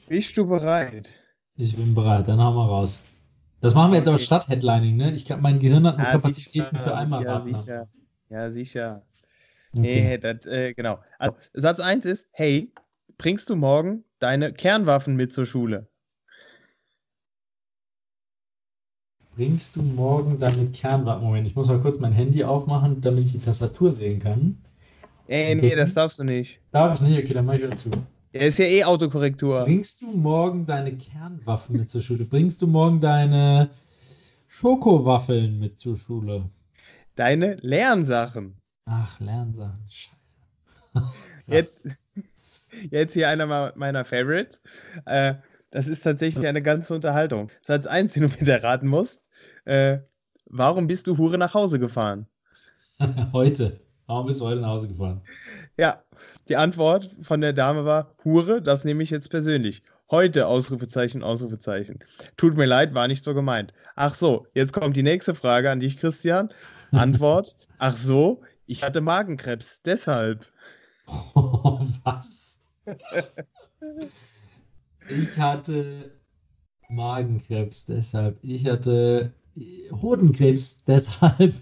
[0.08, 1.10] Bist du bereit?
[1.56, 3.02] Ich bin bereit, dann hauen wir raus.
[3.62, 5.12] Das machen wir jetzt aber statt Headlining, ne?
[5.14, 7.56] Ich kann, mein Gehirn hat nur Ja, Kapazitäten sicher, für einmal ja, raten.
[7.56, 7.88] sicher.
[8.30, 9.02] Ja, sicher.
[9.74, 9.82] Okay.
[9.82, 11.00] Nee, das, äh, genau.
[11.18, 12.72] Also, Satz 1 ist, hey,
[13.18, 15.88] bringst du morgen deine Kernwaffen mit zur Schule?
[19.36, 21.24] Bringst du morgen deine Kernwaffen?
[21.26, 24.58] Moment, ich muss mal kurz mein Handy aufmachen, damit ich die Tastatur sehen kann.
[25.28, 26.60] Ey, nee, das darfst du nicht.
[26.72, 27.24] Darf ich nicht?
[27.24, 27.90] Okay, dann mach ich wieder zu.
[28.32, 29.64] Ja, ist ja eh Autokorrektur.
[29.64, 32.26] Bringst du morgen deine Kernwaffen mit zur Schule?
[32.26, 33.72] Bringst du morgen deine
[34.48, 36.48] Schokowaffeln mit zur Schule?
[37.16, 38.62] Deine Lernsachen.
[38.86, 39.84] Ach, Lernsachen.
[39.90, 41.12] Scheiße.
[41.48, 41.80] Jetzt,
[42.92, 44.62] jetzt hier einer meiner Favorites.
[45.06, 45.36] Äh,
[45.72, 47.50] das ist tatsächlich eine ganze Unterhaltung.
[47.64, 49.20] Satz 1, den du mit erraten musst.
[49.66, 50.00] Äh,
[50.46, 52.28] warum bist du Hure nach Hause gefahren?
[53.34, 53.80] Heute.
[54.10, 55.22] Warum bist du heute nach Hause gefahren?
[55.78, 56.02] Ja,
[56.50, 59.84] die Antwort von der Dame war Hure, das nehme ich jetzt persönlich.
[60.12, 62.00] Heute Ausrufezeichen, Ausrufezeichen.
[62.36, 63.74] Tut mir leid, war nicht so gemeint.
[63.96, 66.52] Ach so, jetzt kommt die nächste Frage an dich, Christian.
[66.92, 70.48] Antwort: Ach so, ich hatte Magenkrebs, deshalb.
[72.04, 72.60] Was?
[75.10, 76.12] Ich hatte
[76.90, 78.40] Magenkrebs, deshalb.
[78.44, 79.32] Ich hatte
[80.02, 81.54] Hodenkrebs, deshalb.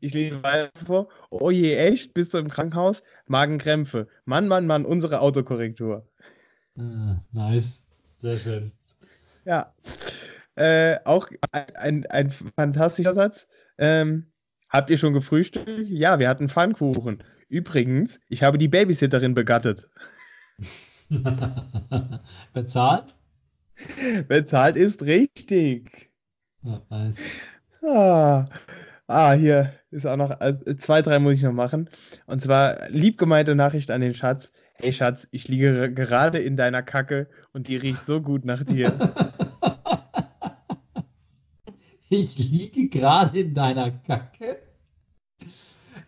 [0.00, 1.08] Ich lese weiter vor.
[1.30, 2.14] Oh je, echt?
[2.14, 3.02] Bist du im Krankenhaus?
[3.26, 4.08] Magenkrämpfe.
[4.24, 6.08] Mann, Mann, Mann, unsere Autokorrektur.
[6.78, 7.86] Ah, nice.
[8.18, 8.72] Sehr schön.
[9.44, 9.74] Ja.
[10.54, 13.48] Äh, auch ein, ein, fantastischer Satz.
[13.78, 14.32] Ähm,
[14.68, 15.68] habt ihr schon gefrühstückt?
[15.88, 17.22] Ja, wir hatten Pfannkuchen.
[17.48, 19.90] Übrigens, ich habe die Babysitterin begattet.
[22.52, 23.14] Bezahlt?
[24.28, 26.10] Bezahlt ist richtig.
[26.62, 27.16] Ja, nice.
[27.82, 28.46] Ah,
[29.08, 31.88] ah, hier ist auch noch, äh, zwei, drei muss ich noch machen.
[32.26, 34.52] Und zwar lieb gemeinte Nachricht an den Schatz.
[34.74, 38.92] Hey Schatz, ich liege gerade in deiner Kacke und die riecht so gut nach dir.
[42.14, 44.58] Ich liege gerade in deiner Kacke.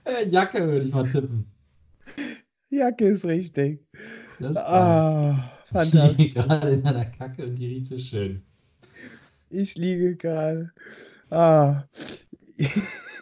[0.05, 1.47] Äh, Jacke würde ich mal tippen.
[2.69, 3.81] Jacke ist richtig.
[4.39, 4.71] Das ist geil.
[4.71, 5.51] Ah,
[5.83, 8.43] Ich liege gerade in deiner Kacke und die riecht so schön.
[9.49, 10.73] Ich liege gerade.
[11.31, 11.85] Ah.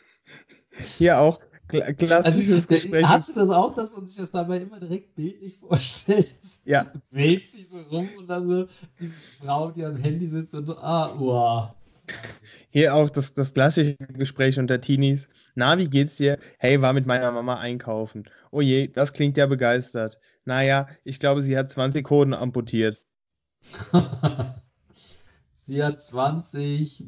[0.98, 3.04] Hier auch kla Also, klassisches der- Gespräch.
[3.06, 6.34] hast du das auch, dass man sich das dabei immer direkt bildlich vorstellt?
[6.64, 6.84] Ja.
[6.84, 8.66] Du wälzt dich so rum und dann so
[9.00, 11.74] diese Frau, die am Handy sitzt und so, ah, uah.
[12.70, 15.28] Hier auch das, das klassische Gespräch unter Teenies.
[15.54, 16.38] Na, wie geht's dir?
[16.58, 18.24] Hey, war mit meiner Mama einkaufen.
[18.50, 20.18] Oh je, das klingt ja begeistert.
[20.44, 23.00] Naja, ich glaube, sie hat 20 Hoden amputiert.
[25.54, 27.04] Sie hat 20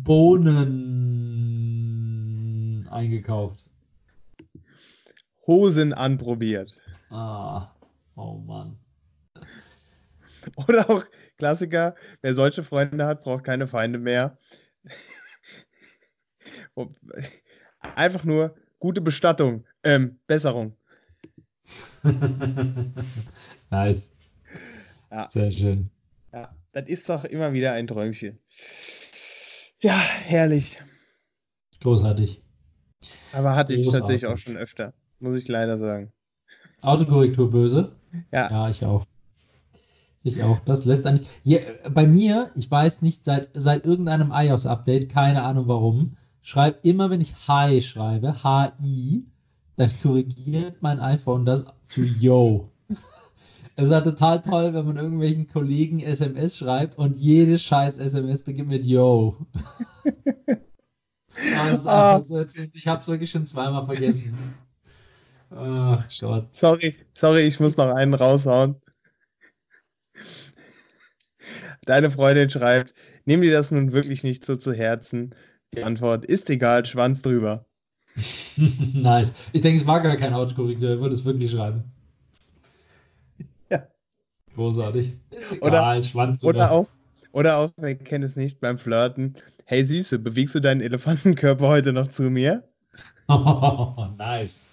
[0.00, 0.56] Bohnen
[2.88, 3.64] eingekauft.
[5.46, 6.72] Hosen anprobiert.
[7.10, 7.70] Ah,
[8.16, 8.76] oh Mann.
[10.68, 11.04] Oder auch
[11.38, 14.38] Klassiker, wer solche Freunde hat, braucht keine Feinde mehr.
[17.94, 20.76] Einfach nur gute Bestattung, ähm, Besserung.
[23.70, 24.12] nice.
[25.10, 25.28] Ja.
[25.28, 25.90] Sehr schön.
[26.32, 28.38] Ja, das ist doch immer wieder ein Träumchen.
[29.80, 30.78] Ja, herrlich.
[31.80, 32.42] Großartig.
[33.32, 36.12] Aber hatte ich tatsächlich auch schon öfter, muss ich leider sagen.
[36.82, 37.92] Autokorrektur böse?
[38.32, 38.50] Ja.
[38.50, 39.06] Ja, ich auch.
[40.22, 40.58] Ich auch.
[40.60, 41.28] Das lässt eigentlich.
[41.44, 47.10] Ja, bei mir, ich weiß nicht, seit, seit irgendeinem iOS-Update, keine Ahnung warum, schreibe immer,
[47.10, 49.24] wenn ich Hi schreibe, H-I,
[49.76, 52.70] dann korrigiert mein iPhone das zu Yo.
[53.78, 58.42] Es ist ja total toll, wenn man irgendwelchen Kollegen SMS schreibt und jede scheiß SMS
[58.42, 59.36] beginnt mit Yo.
[61.36, 62.70] Das ist einfach so erzählt.
[62.74, 64.54] Ich habe es wirklich schon zweimal vergessen.
[65.50, 66.54] Ach Gott.
[66.54, 68.76] Sorry, sorry, ich muss noch einen raushauen.
[71.84, 72.94] Deine Freundin schreibt,
[73.26, 75.34] nimm dir das nun wirklich nicht so zu Herzen.
[75.74, 77.66] Die Antwort ist egal, Schwanz drüber.
[78.94, 79.34] nice.
[79.52, 81.84] Ich denke, es war gar kein Autokorrektur, er würde es wirklich schreiben.
[83.70, 83.86] Ja.
[84.54, 85.12] Großartig.
[85.30, 86.88] Ist egal, oder, Schwanz oder auch,
[87.36, 89.36] oder auch, wir kennen es nicht, beim Flirten.
[89.66, 92.66] Hey Süße, bewegst du deinen Elefantenkörper heute noch zu mir?
[93.28, 94.70] Oh, nice.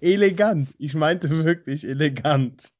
[0.00, 0.70] Elegant.
[0.78, 2.72] Ich meinte wirklich elegant.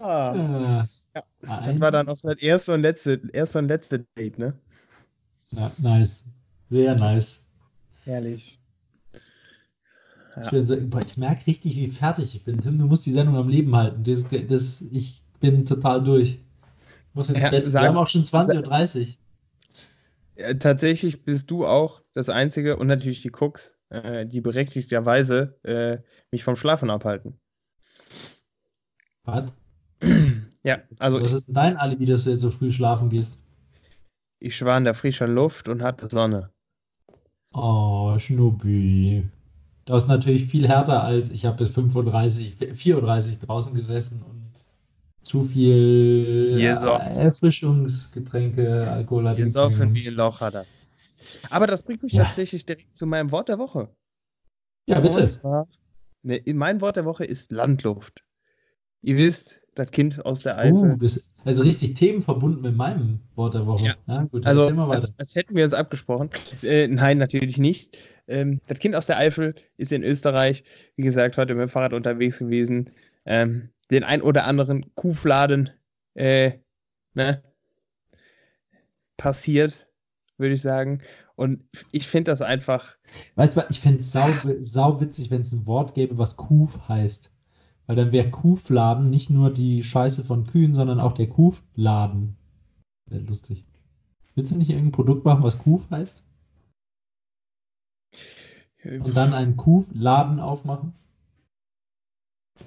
[0.00, 0.84] ah.
[1.14, 4.54] Ja, das war dann auch das erste und letzte, erste und letzte Date, ne?
[5.52, 6.24] Ja, nice.
[6.70, 7.46] Sehr nice.
[8.04, 8.58] Herrlich.
[10.34, 10.52] Ja.
[10.52, 12.60] Ich, merke richtig, wie fertig ich bin.
[12.60, 14.02] Tim, du musst die Sendung am Leben halten.
[14.02, 16.30] Das, das, ich bin total durch.
[16.30, 17.66] Ich muss ins ja, Bett.
[17.66, 19.06] Sag, Wir haben auch schon 20.30 Uhr.
[20.36, 25.98] Ja, tatsächlich bist du auch das Einzige und natürlich die Cooks, äh, die berechtigterweise äh,
[26.30, 27.38] mich vom Schlafen abhalten.
[29.24, 29.52] Was?
[30.64, 31.20] Ja, also.
[31.20, 33.36] Was ist denn dein Alibi, dass du jetzt so früh schlafen gehst?
[34.38, 36.50] Ich war in der frischen Luft und hatte Sonne.
[37.52, 39.28] Oh, Schnuppi.
[39.84, 44.41] Das ist natürlich viel härter als ich habe bis 35, 34 draußen gesessen und
[45.22, 50.66] zu viel Erfrischungsgetränke, Alkohol hat Gesoffen wie ein Loch hat er.
[51.50, 52.24] Aber das bringt mich ja.
[52.24, 53.88] tatsächlich direkt zu meinem Wort der Woche.
[54.86, 55.26] Ja, bitte.
[55.26, 55.68] Zwar,
[56.22, 58.24] ne, mein Wort der Woche ist Landluft.
[59.02, 60.92] Ihr wisst, das Kind aus der Eifel.
[60.92, 63.86] Uh, das, also richtig themenverbunden mit meinem Wort der Woche.
[63.86, 63.94] Ja.
[64.06, 66.30] ja gut, also als, als, hätten wir uns abgesprochen.
[66.62, 67.96] Äh, nein, natürlich nicht.
[68.28, 70.62] Ähm, das Kind aus der Eifel ist in Österreich,
[70.96, 72.90] wie gesagt, heute mit dem Fahrrad unterwegs gewesen.
[73.24, 75.70] Ähm, den ein oder anderen Kuhfladen
[76.14, 76.52] äh,
[77.14, 77.42] ne,
[79.16, 79.86] passiert,
[80.38, 81.00] würde ich sagen.
[81.36, 82.96] Und ich finde das einfach.
[83.34, 84.28] Weißt du, ich fände es sau,
[84.60, 87.32] sau witzig, wenn es ein Wort gäbe, was Kuf heißt.
[87.86, 92.36] Weil dann wäre Kuhfladen nicht nur die Scheiße von Kühen, sondern auch der Kuhfladen.
[93.06, 93.66] Wäre lustig.
[94.34, 96.22] Willst du nicht irgendein Produkt machen, was Kuf heißt?
[98.84, 100.94] Und dann einen Kuhfladen aufmachen?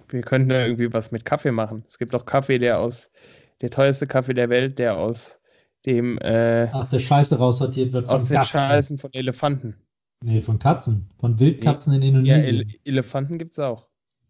[0.10, 1.84] Wir könnten da irgendwie was mit Kaffee machen.
[1.88, 3.12] Es gibt auch Kaffee, der aus,
[3.62, 5.40] der teuerste Kaffee der Welt, der aus
[5.86, 8.10] dem, äh, aus der Scheiße raussortiert wird.
[8.10, 9.76] Aus den Scheißen von Elefanten.
[10.24, 11.10] Nee, von Katzen.
[11.20, 11.98] Von Wildkatzen nee.
[11.98, 12.56] in Indonesien.
[12.56, 13.88] Ja, Ele Elefanten gibt es auch.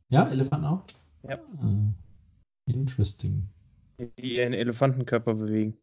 [0.10, 0.84] Ja, Elefanten auch?
[1.24, 1.40] Ja.
[1.58, 1.94] Ah,
[2.66, 3.50] interesting.
[4.00, 5.78] Die ihren Elefantenkörper bewegen.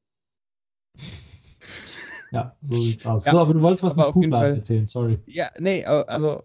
[2.31, 3.25] ja, so sieht's aus.
[3.25, 5.19] Ja, so, aber du wolltest was mit Kuhfladen erzählen, sorry.
[5.27, 6.43] Ja, nee, also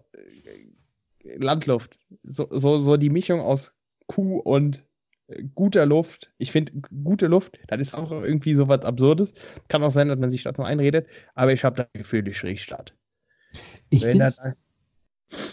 [1.36, 1.98] Landluft.
[2.22, 3.74] So, so, so die Mischung aus
[4.06, 4.84] Kuh und
[5.28, 6.32] äh, guter Luft.
[6.38, 6.72] Ich finde,
[7.04, 9.34] gute Luft, das ist auch irgendwie so was Absurdes.
[9.68, 12.42] Kann auch sein, dass man sich das nur einredet, aber ich habe das Gefühl, ich
[12.42, 12.94] rieche statt.
[13.90, 14.30] Ich finde.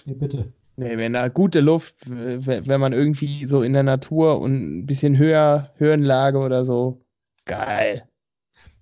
[0.06, 0.54] Ja, bitte.
[0.78, 5.18] Nee, wenn da gute Luft, wenn man irgendwie so in der Natur und ein bisschen
[5.18, 7.02] höher, Höhenlage oder so,
[7.46, 8.10] geil.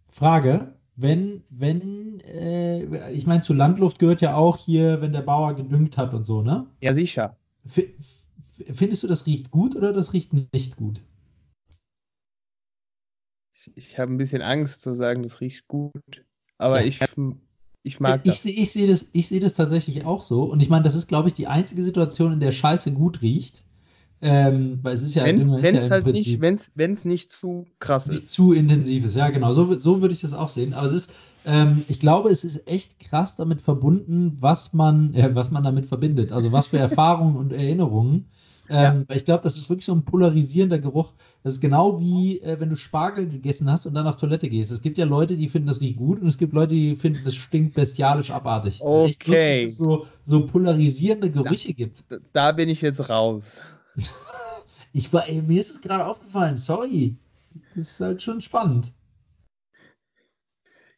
[0.10, 5.56] Frage, wenn, wenn, äh, ich meine, zu Landluft gehört ja auch hier, wenn der Bauer
[5.56, 6.67] gedüngt hat und so, ne?
[6.82, 7.36] Ja, sicher.
[7.65, 7.82] F
[8.73, 11.01] findest du, das riecht gut oder das riecht nicht gut?
[13.56, 16.25] Ich, ich habe ein bisschen Angst zu sagen, das riecht gut.
[16.60, 16.88] Aber ja.
[16.88, 16.99] ich,
[17.82, 18.45] ich mag ich, das.
[18.45, 20.43] Ich, ich sehe das, seh das tatsächlich auch so.
[20.43, 23.63] Und ich meine, das ist, glaube ich, die einzige Situation, in der Scheiße gut riecht.
[24.25, 28.07] Ähm, weil es ist ja, wenn es ja halt nicht, wenn es nicht zu krass
[28.07, 28.21] nicht ist.
[28.21, 29.51] Nicht zu intensiv ist, ja genau.
[29.51, 30.73] So, so würde ich das auch sehen.
[30.73, 31.13] Aber es ist,
[31.45, 35.88] ähm, ich glaube, es ist echt krass damit verbunden, was man, äh, was man damit
[35.88, 36.31] verbindet.
[36.31, 38.29] Also was für Erfahrungen und Erinnerungen.
[38.69, 39.15] Ähm, ja.
[39.17, 41.12] Ich glaube, das ist wirklich so ein polarisierender Geruch.
[41.43, 44.71] Das ist genau wie, äh, wenn du Spargel gegessen hast und dann auf Toilette gehst.
[44.71, 47.19] Es gibt ja Leute, die finden das riecht gut und es gibt Leute, die finden,
[47.25, 48.81] das stinkt bestialisch abartig.
[48.81, 49.09] Okay.
[49.09, 52.03] echt lustig, dass es so, so polarisierende Gerüche da, gibt.
[52.31, 53.43] Da bin ich jetzt raus.
[54.93, 57.15] Ich war, ey, mir ist es gerade aufgefallen, sorry.
[57.75, 58.91] Das ist halt schon spannend.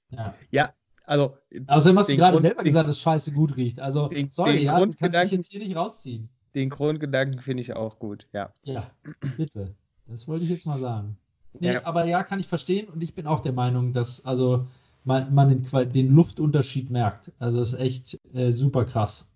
[0.10, 0.36] Ja.
[0.52, 1.38] Ja, also.
[1.68, 3.80] Außerdem hast du gerade selber gesagt, dass Scheiße gut riecht.
[3.80, 6.30] Also, den, sorry, den ja, du kannst dich jetzt hier nicht rausziehen.
[6.54, 8.54] Den Grundgedanken finde ich auch gut, ja.
[8.64, 8.90] Ja,
[9.38, 9.76] bitte.
[10.08, 11.18] Das wollte ich jetzt mal sagen.
[11.60, 11.86] Nee, ja.
[11.86, 14.68] aber ja, kann ich verstehen und ich bin auch der Meinung, dass also
[15.04, 17.32] man, man den, den Luftunterschied merkt.
[17.40, 19.30] Also das ist echt äh, super krass.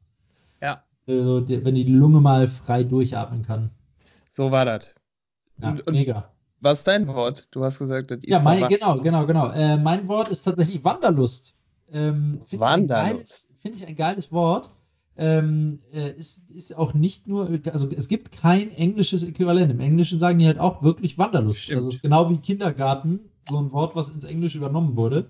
[1.09, 3.71] Also, wenn die Lunge mal frei durchatmen kann.
[4.29, 4.85] So war das.
[5.59, 6.31] Ja, und, und mega.
[6.61, 7.47] Was ist dein Wort?
[7.51, 8.29] Du hast gesagt, das ist.
[8.29, 9.49] Ja, mein, genau, genau, genau.
[9.49, 11.55] Äh, mein Wort ist tatsächlich Wanderlust.
[11.91, 13.49] Ähm, Finde Wanderlust.
[13.49, 14.71] Ich, find ich ein geiles Wort.
[15.17, 19.71] Ähm, äh, ist, ist auch nicht nur, also es gibt kein englisches Äquivalent.
[19.71, 21.63] Im Englischen sagen die halt auch wirklich Wanderlust.
[21.63, 21.77] Stimmt.
[21.77, 23.19] Also es ist genau wie Kindergarten,
[23.49, 25.29] so ein Wort, was ins Englische übernommen wurde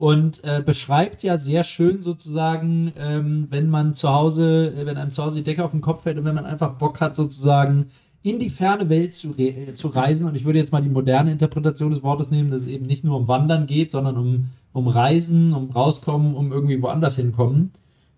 [0.00, 5.12] und äh, beschreibt ja sehr schön sozusagen, ähm, wenn man zu Hause, äh, wenn einem
[5.12, 7.90] zu Hause die Decke auf den Kopf fällt und wenn man einfach Bock hat, sozusagen
[8.22, 10.26] in die ferne Welt zu, re zu reisen.
[10.26, 13.04] Und ich würde jetzt mal die moderne Interpretation des Wortes nehmen, dass es eben nicht
[13.04, 17.70] nur um Wandern geht, sondern um, um Reisen, um rauskommen, um irgendwie woanders hinkommen.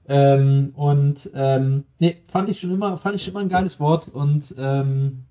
[0.07, 4.09] Ähm, und ähm, nee, fand ich schon immer, fand ich schon immer ein geiles Wort
[4.09, 5.24] und ähm,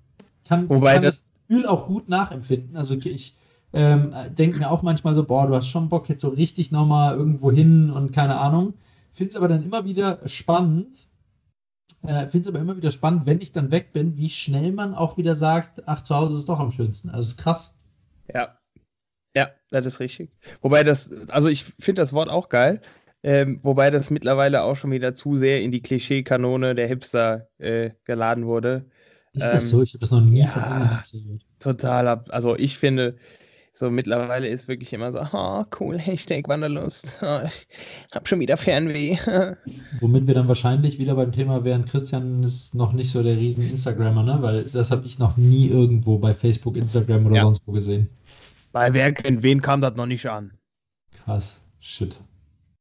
[0.46, 2.76] kann, Wobei kann das- Gefühl auch gut nachempfinden.
[2.76, 3.34] Also ich
[3.72, 7.16] ähm, denke mir auch manchmal so, boah, du hast schon Bock jetzt so richtig nochmal
[7.16, 8.74] irgendwo hin und keine Ahnung.
[9.12, 11.08] Finde es aber dann immer wieder spannend.
[12.02, 14.94] Äh, Finde es aber immer wieder spannend, wenn ich dann weg bin, wie schnell man
[14.94, 17.10] auch wieder sagt, ach, zu Hause ist doch am schönsten.
[17.10, 17.76] Also es ist krass.
[18.32, 18.58] Ja.
[19.34, 20.32] Ja, das ist richtig.
[20.60, 22.82] Wobei das, also ich finde das Wort auch geil,
[23.22, 27.90] ähm, wobei das mittlerweile auch schon wieder zu sehr in die Klischeekanone der Hipster äh,
[28.04, 28.90] geladen wurde.
[29.32, 29.82] Ist das Ähm, so?
[29.82, 31.02] Ich habe das noch nie ja.
[31.10, 31.40] von.
[31.60, 32.08] Total.
[32.28, 33.16] Also ich finde,
[33.74, 37.18] so mittlerweile ist wirklich immer so, oh, cool, Hashtag Wanderlust.
[37.22, 37.66] Oh, ich
[38.12, 39.16] hab schon wieder Fernweh.
[40.00, 43.68] Womit wir dann wahrscheinlich wieder beim Thema wären, Christian ist noch nicht so der riesen
[43.68, 44.38] Instagrammer, ne?
[44.42, 47.42] Weil das habe ich noch nie irgendwo bei Facebook, Instagram oder Ja.
[47.44, 48.08] sonst wo gesehen.
[48.72, 50.52] Bei wer kennt wen kam das noch nicht an.
[51.24, 51.60] Krass.
[51.80, 52.16] Shit.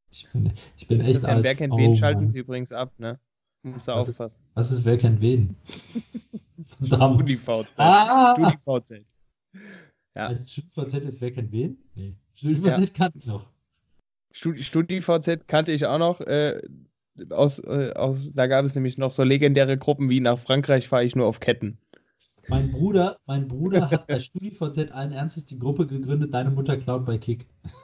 [0.10, 1.44] Ich bin, ich bin echt Christian, alt.
[1.46, 2.30] wer kennt Oh, wen, schalten Mann.
[2.32, 3.18] Sie übrigens ab, ne?
[3.64, 4.38] Muss da Was ist- aufpassen.
[4.56, 5.56] Was ist, wer kennt wen?
[6.80, 7.16] Verdammt.
[7.22, 7.68] StudiVZ.
[7.78, 8.34] Ah!
[8.36, 9.06] StudiVZ.
[10.16, 10.28] Ja.
[10.28, 11.78] Also StudiVZ jetzt wer kennt wen?
[11.96, 12.16] Nee.
[12.36, 12.86] StudiVZ Ja.
[12.94, 13.46] kann ich noch.
[14.34, 16.22] Studi- StudiVZ kannte ich auch noch.
[16.22, 16.62] Äh,
[17.30, 21.04] aus, äh, aus, da gab es nämlich noch so legendäre Gruppen wie nach Frankreich fahre
[21.04, 21.78] ich nur auf Ketten.
[22.48, 27.06] Mein Bruder, mein Bruder hat bei StudiVZ allen Ernstes die Gruppe gegründet, Deine Mutter klaut
[27.06, 27.46] bei Kick.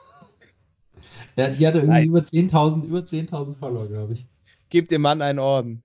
[1.36, 2.32] Ja, die hatte irgendwie Nice.
[2.32, 4.26] über 10.000 über 10.000 Follower, glaube ich.
[4.70, 5.82] Gib dem Mann einen Orden.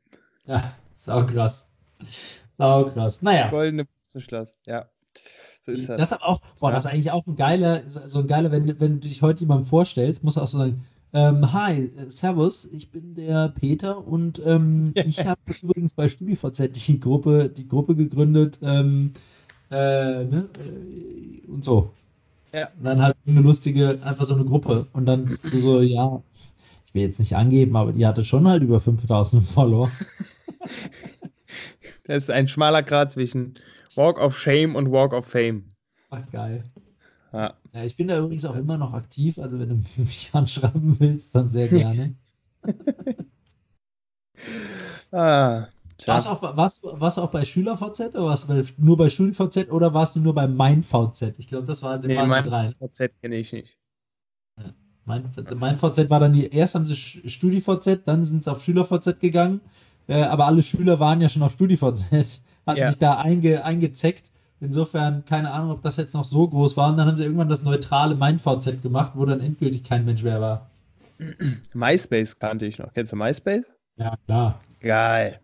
[0.48, 1.70] Ja, sau krass.
[2.58, 3.22] Sau krass.
[3.22, 3.86] Naja, Goldene
[4.18, 4.60] Schloss.
[4.66, 4.90] Ja.
[5.66, 5.98] So ist das.
[5.98, 9.00] das ist auch, boah, das ist eigentlich auch ein geiler, so ein geiler, wenn, wenn
[9.00, 10.84] du dich heute jemandem vorstellst, musst du auch so sagen,
[11.14, 16.70] ähm, hi, äh, servus, ich bin der Peter und ähm, ich habe übrigens bei StudiVZ
[16.88, 19.14] die Gruppe, die Gruppe gegründet, ähm,
[19.72, 21.92] äh, ne, äh, und so.
[22.52, 22.68] Ja.
[22.78, 24.88] Und dann halt eine lustige, einfach so eine Gruppe.
[24.92, 26.22] Und dann so, so, ja,
[26.86, 29.90] ich will jetzt nicht angeben, aber die hatte schon halt über 5000 Follower.
[32.06, 33.56] Das ist ein schmaler Grad zwischen
[33.96, 35.64] Walk of Shame und Walk of Fame.
[36.10, 36.64] Ach, geil.
[37.32, 37.54] Ja.
[37.74, 41.34] Ja, ich bin da übrigens auch immer noch aktiv, also wenn du mich anschreiben willst,
[41.36, 42.14] dann sehr gerne.
[45.12, 45.68] Ah.
[46.06, 49.10] Warst du auch, bei- warst, warst du auch bei SchülerVZ oder warst du nur bei
[49.10, 51.36] SchulVZ oder warst du nur bei MeinVZ?
[51.38, 52.74] Ich glaube, das war Nee, waren die mein drei.
[52.80, 53.78] VZ kenne ich nicht.
[55.06, 55.24] Mein,
[55.60, 59.62] MeinVZ war dann die, erst haben sie StudiVZ, dann sind sie auf SchülerVZ gegangen,
[60.08, 62.88] äh, aber alle Schüler waren ja schon auf StudiVZ, hatten Ja.
[62.88, 64.32] sich da einge, eingezeckt.
[64.60, 66.90] Insofern, keine Ahnung, ob das jetzt noch so groß war.
[66.90, 70.40] Und dann haben sie irgendwann das neutrale MeinVZ gemacht, wo dann endgültig kein Mensch mehr
[70.40, 70.70] war.
[71.74, 72.94] MySpace kannte ich noch.
[72.94, 73.66] Kennst du MySpace?
[73.98, 74.60] Ja, klar.
[74.80, 75.40] Geil.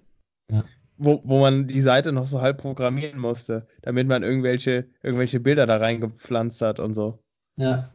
[0.49, 0.63] Ja.
[0.97, 5.65] Wo, wo man die Seite noch so halb programmieren musste, damit man irgendwelche, irgendwelche Bilder
[5.65, 7.19] da reingepflanzt hat und so.
[7.57, 7.89] Ja.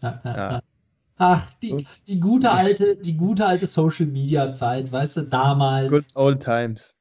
[0.00, 0.60] Ja, ja.
[1.18, 6.06] Ach, die, die gute alte, die gute alte Social Media Zeit, weißt du, damals, Good
[6.14, 6.94] old times.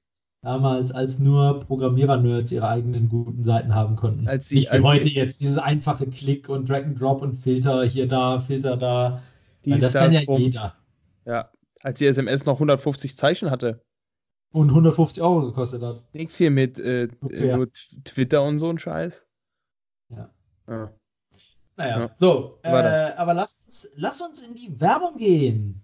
[0.52, 4.28] Damals, als nur Programmierer-Nerds ihre eigenen guten Seiten haben konnten.
[4.28, 7.22] Als die- Nicht wie als heute die- jetzt, dieses einfache Klick und Drag and Drop
[7.22, 9.22] und Filter hier da, Filter da.
[9.66, 10.76] Weil das kann ja jeder.
[11.26, 11.52] Ja.
[11.84, 13.82] Als die SMS noch 150 Zeichen hatte.
[14.52, 16.04] Und 150 Euro gekostet hat.
[16.14, 17.66] Nichts hier mit äh, Okay.
[18.04, 19.24] Twitter und so ein Scheiß.
[20.10, 20.30] Ja.
[20.68, 20.92] Ja.
[21.78, 22.16] Naja, Ja.
[22.18, 25.82] so, äh, aber lass uns, lass uns in die Werbung gehen.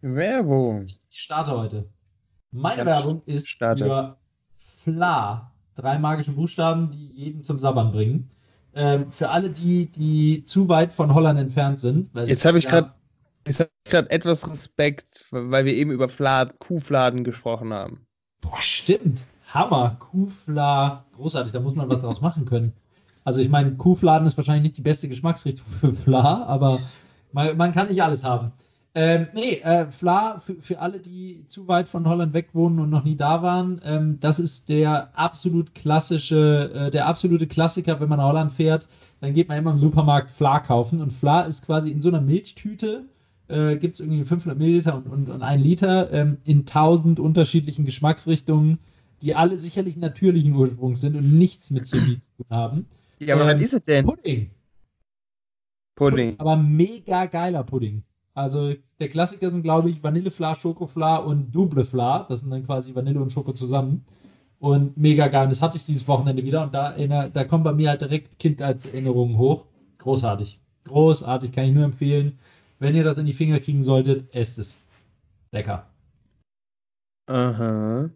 [0.00, 0.86] Werbung.
[0.86, 1.88] Ich starte heute.
[2.54, 3.84] Meine Ja, Werbung ist starte.
[3.84, 4.16] für
[4.84, 5.50] FLA.
[5.76, 8.30] Drei magische Buchstaben, die jeden zum Sabbern bringen.
[8.76, 12.14] Ähm, für alle, die, die zu weit von Holland entfernt sind.
[12.14, 12.92] weil Jetzt habe ich gerade
[13.48, 18.06] hab etwas Respekt, weil wir eben über Flad, Kuhfladen gesprochen haben.
[18.40, 19.24] Boah, stimmt.
[19.48, 19.96] Hammer.
[19.98, 21.04] Kuhfla.
[21.16, 22.72] Großartig, da muss man was draus machen können.
[23.24, 26.78] Also ich meine, Kuhfladen ist wahrscheinlich nicht die beste Geschmacksrichtung für Fla, aber
[27.32, 28.52] man, man kann nicht alles haben.
[28.96, 32.90] Ähm, nee, äh, Fla, für, für alle, die zu weit von Holland weg wohnen und
[32.90, 38.08] noch nie da waren, ähm, das ist der absolut klassische, äh, der absolute Klassiker, wenn
[38.08, 38.86] man nach Holland fährt,
[39.20, 42.20] dann geht man immer im Supermarkt Fla kaufen und Fla ist quasi in so einer
[42.20, 43.06] Milchtüte,
[43.48, 47.84] äh, gibt es irgendwie 500 Milliliter und, und, und ein Liter ähm, in tausend unterschiedlichen
[47.84, 48.78] Geschmacksrichtungen,
[49.22, 52.86] die alle sicherlich natürlichen Ursprungs sind und nichts mit Chemie zu tun haben.
[53.18, 54.04] Ja, aber Ähm, was ist es denn?
[54.04, 54.50] Pudding.
[55.96, 56.38] Pudding.
[56.38, 58.04] Aber mega geiler Pudding.
[58.34, 62.26] Also der Klassiker sind, glaube ich, Vanillefla, Schokofla und Doublefla.
[62.28, 64.04] Das sind dann quasi Vanille und Schoko zusammen.
[64.58, 65.48] Und mega geil.
[65.48, 66.62] Das hatte ich dieses Wochenende wieder.
[66.64, 69.64] Und da, erinner- da kommen bei mir halt direkt Kindheitserinnerungen hoch.
[69.98, 70.58] Großartig.
[70.84, 72.38] Großartig, kann ich nur empfehlen.
[72.78, 74.80] Wenn ihr das in die Finger kriegen solltet, esst es.
[75.52, 75.86] Lecker.
[77.26, 78.10] Aha.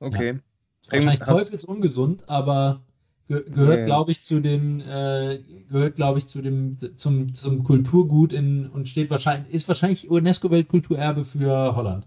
[0.00, 0.32] Okay.
[0.32, 0.42] Bring-
[0.90, 2.80] Wahrscheinlich hast- teufelsungesund, aber
[3.28, 3.84] Ge gehört, Ja.
[3.86, 8.88] glaube ich, zu den, äh, gehört, glaube ich, zu dem, zum, zum Kulturgut in, und
[8.88, 12.06] steht wahrscheinlich, ist wahrscheinlich UNESCO-Weltkulturerbe für Holland.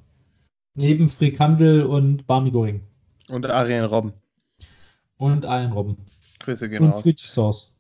[0.76, 2.82] Neben Frikandel und Barmi Goring.
[3.28, 4.14] Und Arjen Robben.
[5.18, 5.98] Und Eilenrobben.
[6.40, 7.02] Grüße gehen Und raus.
[7.04, 7.74] Frittensauce.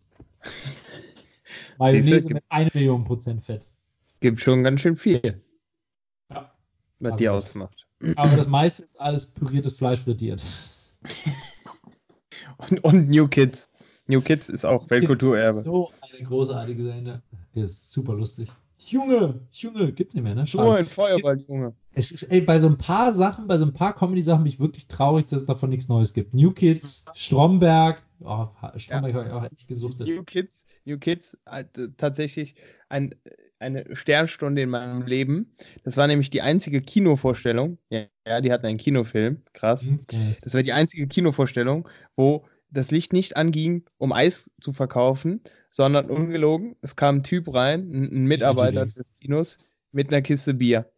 [1.77, 3.65] Mayonnaise mit 1 Million Prozent Fett.
[4.19, 5.41] Gibt schon ganz schön viel,
[6.29, 6.51] Ja.
[6.99, 7.87] was Also die ausmacht.
[8.17, 10.41] Aber das meiste ist alles püriertes Fleisch frittiert.
[12.70, 13.70] Und, und New Kids.
[14.07, 15.59] New Kids ist auch Weltkulturerbe.
[15.59, 17.22] So eine großartige Sende.
[17.55, 18.49] Der ist super lustig.
[18.88, 20.43] Junge, Junge, gibt's nicht mehr, ne?
[20.45, 21.74] So ein Feuerball, Junge.
[21.93, 24.59] Es ist, ey, bei so ein paar Sachen, bei so ein paar Comedy-Sachen bin ich
[24.59, 26.34] wirklich traurig, dass es davon nichts Neues gibt.
[26.34, 28.47] New Kids, Stromberg, oh,
[28.78, 30.07] Stromberg habe ich auch echt gesuchtet.
[30.07, 31.65] New Kids, New Kids äh,
[31.97, 32.55] tatsächlich
[32.88, 33.15] ein,
[33.59, 35.53] eine Sternstunde in meinem Leben.
[35.84, 37.78] Das war nämlich die einzige Kinovorstellung.
[37.89, 39.41] Ja, ja die hatten einen Kinofilm.
[39.51, 39.84] Krass.
[39.84, 44.74] Hm, ja, Das war die einzige Kinovorstellung, wo das Licht nicht anging, um Eis zu
[44.74, 46.76] verkaufen, sondern ungelogen.
[46.82, 49.57] Es kam ein Typ rein, ein, Mitarbeiter des Kinos,
[49.91, 50.91] mit einer Kiste Bier.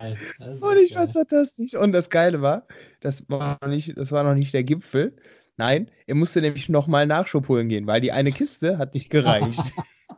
[0.00, 1.74] Und ich fand's fantastisch.
[1.74, 2.66] Und das Geile war,
[3.00, 5.16] das war noch nicht, das war noch nicht der Gipfel.
[5.56, 9.60] Nein, er musste nämlich nochmal Nachschub holen gehen, weil die eine Kiste hat nicht gereicht.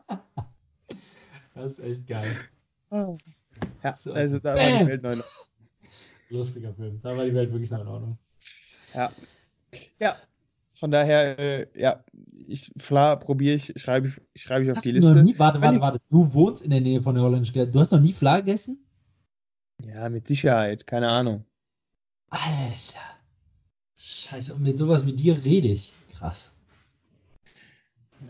[1.52, 2.30] Das ist echt geil.
[2.90, 4.12] ja, So.
[4.14, 5.16] also da war die Welt neu.
[6.30, 7.00] Lustiger Film.
[7.02, 8.18] Da war die Welt wirklich noch in Ordnung.
[8.94, 9.12] Ja.
[9.98, 10.16] Ja.
[10.74, 12.02] Von daher, äh, ja,
[12.46, 15.24] ich, Fla probiere ich, schreibe ich, schreibe ich auf Hast die du noch Liste.
[15.24, 16.00] nie, warte, warte, warte.
[16.08, 17.72] Du wohnst in der Nähe von der holländischen Grenze.
[17.72, 18.84] Du hast noch nie Fla gegessen?
[19.84, 21.44] Ja, mit Sicherheit, keine Ahnung.
[22.30, 23.00] Alter.
[23.96, 25.92] Scheiße, und mit sowas wie dir rede ich.
[26.14, 26.54] Krass.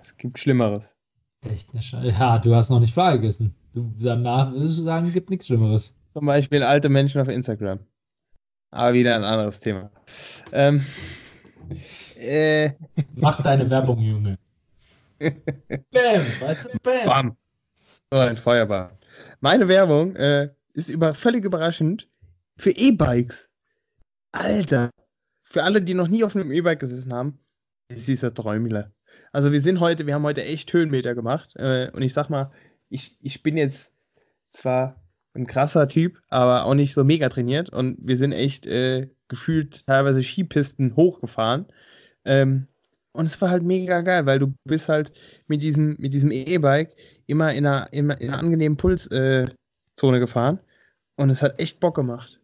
[0.00, 0.96] Es gibt Schlimmeres.
[1.42, 2.08] Echt eine Scheiße.
[2.08, 3.54] Ja, du hast noch nicht Fla gegessen.
[3.72, 5.96] Du danach würdest du sagen, gibt nichts Schlimmeres.
[6.12, 7.78] Zum Beispiel alte Menschen auf Instagram.
[8.70, 9.90] Aber wieder ein anderes Thema.
[10.52, 10.84] Ähm,
[12.16, 12.70] äh,
[13.16, 14.38] Mach deine Werbung, Junge.
[15.18, 17.04] Bam, weißt du, bam.
[17.04, 17.36] bam.
[18.10, 18.98] So ein Feuerball.
[19.40, 22.08] Meine Werbung äh, ist über, völlig überraschend
[22.56, 23.48] für E-Bikes.
[24.32, 24.90] Alter.
[25.42, 27.38] Für alle, die noch nie auf einem E-Bike gesessen haben,
[27.88, 28.92] ist dieser Träumler.
[29.32, 31.54] Also wir sind heute, wir haben heute echt Höhenmeter gemacht.
[31.56, 32.52] Äh, und ich sag mal,
[32.88, 33.92] ich, ich bin jetzt
[34.50, 34.99] zwar
[35.34, 37.70] ein krasser Typ, aber auch nicht so mega trainiert.
[37.70, 41.66] Und wir sind echt äh, gefühlt teilweise Skipisten hochgefahren.
[42.24, 42.66] Ähm,
[43.12, 45.12] und es war halt mega geil, weil du bist halt
[45.46, 46.94] mit diesem, mit diesem E-Bike
[47.26, 49.50] immer in einer, immer in einer angenehmen Pulszone
[50.02, 50.60] äh, gefahren.
[51.16, 52.40] Und es hat echt Bock gemacht.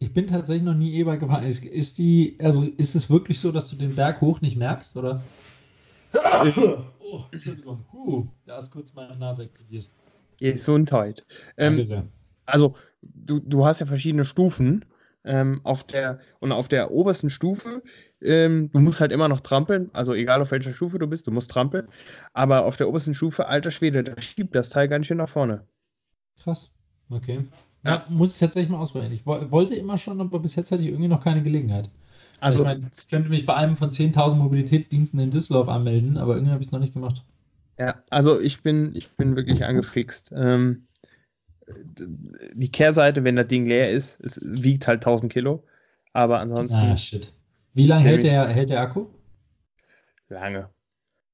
[0.00, 1.44] Ich bin tatsächlich noch nie E-Bike gefahren.
[1.44, 4.96] Ist, ist die, also ist es wirklich so, dass du den Berg hoch nicht merkst,
[4.96, 5.22] oder?
[7.10, 7.86] Oh, Entschuldigung.
[7.90, 9.88] Huh, da ist kurz meine Nase explodiert.
[10.38, 11.26] Gesundheit.
[11.56, 12.06] Ähm, sehr.
[12.46, 14.84] also, du, du hast ja verschiedene Stufen.
[15.24, 17.82] Ähm, auf der, und auf der obersten Stufe,
[18.22, 21.32] ähm, du musst halt immer noch trampeln, also egal auf welcher Stufe du bist, du
[21.32, 21.88] musst trampeln.
[22.32, 25.66] Aber auf der obersten Stufe, alter Schwede, da schiebt das Teil ganz schön nach vorne.
[26.42, 26.70] Krass.
[27.10, 27.40] Okay.
[27.84, 29.12] Ja, muss ich tatsächlich mal ausprobieren.
[29.12, 31.90] Ich wo- wollte immer schon, aber bis jetzt hatte ich irgendwie noch keine Gelegenheit.
[32.40, 36.34] Also, ich meine, ich könnte mich bei einem von 10.000 Mobilitätsdiensten in Düsseldorf anmelden, aber
[36.34, 37.24] irgendwie habe ich es noch nicht gemacht.
[37.78, 40.32] Ja, also ich bin, ich bin wirklich angefixt.
[40.34, 40.86] Ähm,
[42.54, 45.64] die Kehrseite, wenn das Ding leer ist, es wiegt halt 1000 Kilo.
[46.12, 47.32] Aber ansonsten Ah, shit.
[47.74, 49.06] Wie lange hält der, hält der Akku?
[50.28, 50.70] lange.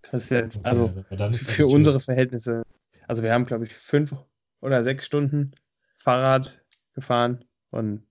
[0.03, 2.62] Christian, Okay, also ja, ist das für unsere Verhältnisse,
[3.09, 4.14] also wir haben, glaube ich, fünf
[4.61, 5.53] oder sechs Stunden
[5.99, 6.61] Fahrrad
[6.95, 8.03] gefahren und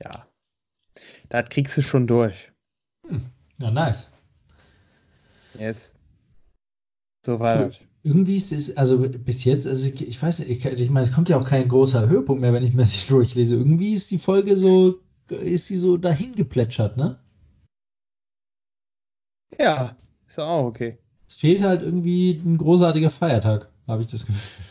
[0.00, 0.26] ja,
[1.28, 2.52] da kriegst du schon durch.
[3.60, 4.12] Ja, nice.
[5.58, 5.97] Jetzt.
[7.28, 7.72] So war Cool.
[8.04, 11.12] Irgendwie ist es, also bis jetzt, also ich, ich weiß nicht, ich, ich meine, es
[11.12, 13.56] kommt ja auch kein großer Höhepunkt mehr, wenn ich mir das durchlese.
[13.56, 17.18] Irgendwie ist die Folge so, ist sie so dahin geplätschert, ne?
[19.58, 19.94] Ja,
[20.26, 20.96] ist auch okay.
[21.26, 24.64] Es fehlt halt irgendwie ein großartiger Feiertag, habe ich das Gefühl.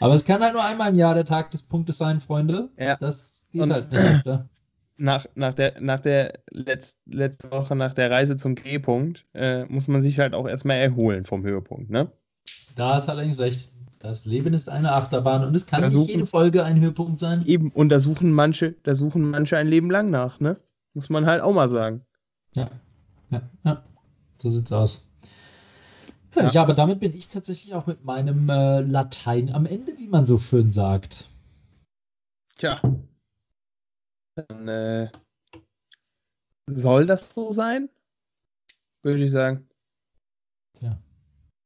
[0.00, 2.68] Aber es kann halt nur einmal im Jahr der Tag des Punktes sein, Freunde.
[2.76, 2.96] Ja.
[2.96, 4.50] Das geht Und- halt nicht öfter.
[4.96, 9.88] Nach, nach der, nach der Letz, letzte Woche, nach der Reise zum G-Punkt, äh, muss
[9.88, 12.10] man sich halt auch erstmal erholen vom Höhepunkt, ne?
[12.76, 13.68] Da ist allerdings recht.
[14.00, 17.44] Das Leben ist eine Achterbahn und es kann Versuchen- nicht jede Folge ein Höhepunkt sein.
[17.46, 20.58] Eben, und da suchen manche, da suchen manche ein Leben lang nach, ne?
[20.94, 22.04] Muss man halt auch mal sagen.
[22.54, 22.68] Ja,
[23.30, 23.82] ja, ja.
[24.38, 25.06] So sieht's aus.
[26.34, 26.50] Ja, Ja.
[26.50, 30.26] ja, aber damit bin ich tatsächlich auch mit meinem äh, Latein am Ende, wie man
[30.26, 31.28] so schön sagt.
[32.58, 32.80] Tja.
[34.34, 35.08] Dann äh,
[36.66, 37.88] soll das so sein?
[39.02, 39.68] Würde ich sagen.
[40.78, 40.98] Tja.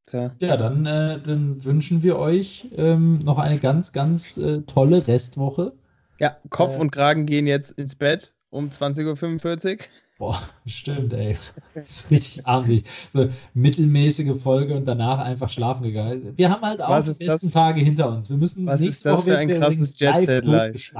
[0.06, 0.34] Tja.
[0.40, 5.74] Ja, dann, äh, dann wünschen wir euch ähm, noch eine ganz, ganz äh, tolle Restwoche.
[6.18, 6.80] Ja, Kopf Äh.
[6.80, 9.84] und Kragen gehen jetzt ins Bett um 20.45 Uhr.
[10.18, 11.36] Boah, stimmt, ey.
[11.74, 12.86] Das ist richtig armselig.
[13.12, 16.32] So mittelmäßige Folge und danach einfach schlafen gegangen.
[16.36, 17.50] Wir haben halt auch die besten das?
[17.50, 18.30] Tage hinter uns.
[18.30, 20.94] Wir müssen Was nächste ist das Woche für ein krasses live Jet-Set live?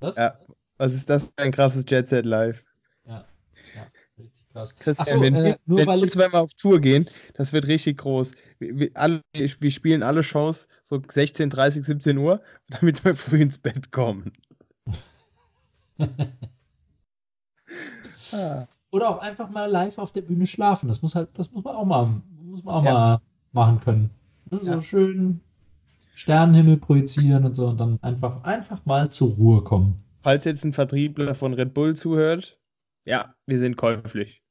[0.00, 0.16] Was?
[0.16, 0.38] Ja.
[0.78, 2.64] Was ist das für ein krasses Jet Set live?
[3.06, 3.24] Ja,
[3.74, 3.86] ja,
[4.18, 4.76] richtig krass.
[4.76, 8.32] Christian, so, wenn, äh, wir, wenn wir zweimal auf Tour gehen, das wird richtig groß.
[8.58, 13.40] Wir, wir, alle, wir spielen alle Shows so 16, 30, 17 Uhr, damit wir früh
[13.40, 14.32] ins Bett kommen.
[18.32, 20.88] Ah, oder auch einfach mal live auf der Bühne schlafen.
[20.88, 22.92] Das muss halt, das muss man auch mal, muss man auch Ja.
[22.92, 23.20] mal
[23.52, 24.10] machen können.
[24.50, 24.80] Ne, So Ja.
[24.80, 25.40] schön
[26.14, 30.00] Sternenhimmel projizieren und so und dann einfach, einfach mal zur Ruhe kommen.
[30.24, 32.58] Falls jetzt ein Vertriebler von Red Bull zuhört,
[33.04, 34.42] ja, wir sind käuflich.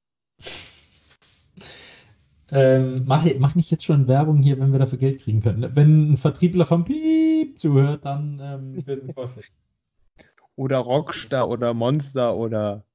[2.52, 5.76] Ähm, mach, mach nicht jetzt schon Werbung hier, wenn wir dafür Geld kriegen können.
[5.76, 9.48] Wenn ein Vertriebler vom Piep zuhört, dann ähm, wir sind käuflich.
[10.56, 12.86] Oder Rockstar oder Monster oder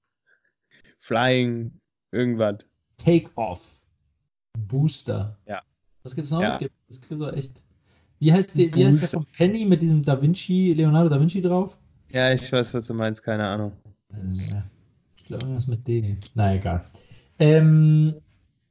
[1.01, 1.73] Flying,
[2.13, 2.59] irgendwas.
[2.99, 3.83] Take Off.
[4.57, 5.37] Booster.
[5.45, 5.63] Ja.
[6.05, 6.41] Was gibt's noch?
[6.41, 6.59] Ja.
[6.59, 7.61] Gibt- Es gibt doch echt.
[8.21, 11.43] Wie heißt, der, wie heißt der von Penny mit diesem Da Vinci, Leonardo da Vinci
[11.43, 11.77] drauf?
[12.11, 13.73] Ja, ich weiß, was du meinst, keine Ahnung.
[14.13, 14.63] Äh,
[15.17, 16.17] Ich glaube, irgendwas mit D.
[16.35, 16.85] Na egal.
[17.39, 18.15] Ähm,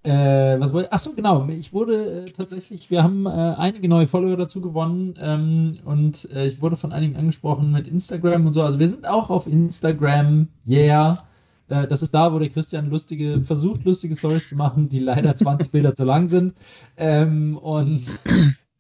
[0.03, 1.47] äh, was wollte Achso, genau.
[1.49, 6.47] Ich wurde äh, tatsächlich, wir haben äh, einige neue Follower dazu gewonnen ähm, und äh,
[6.47, 8.63] ich wurde von einigen angesprochen mit Instagram und so.
[8.63, 11.27] Also wir sind auch auf Instagram, yeah.
[11.69, 15.35] Äh, das ist da, wo der Christian lustige, versucht, lustige Stories zu machen, die leider
[15.35, 16.53] 20 Bilder zu lang sind.
[16.95, 18.01] Ähm, und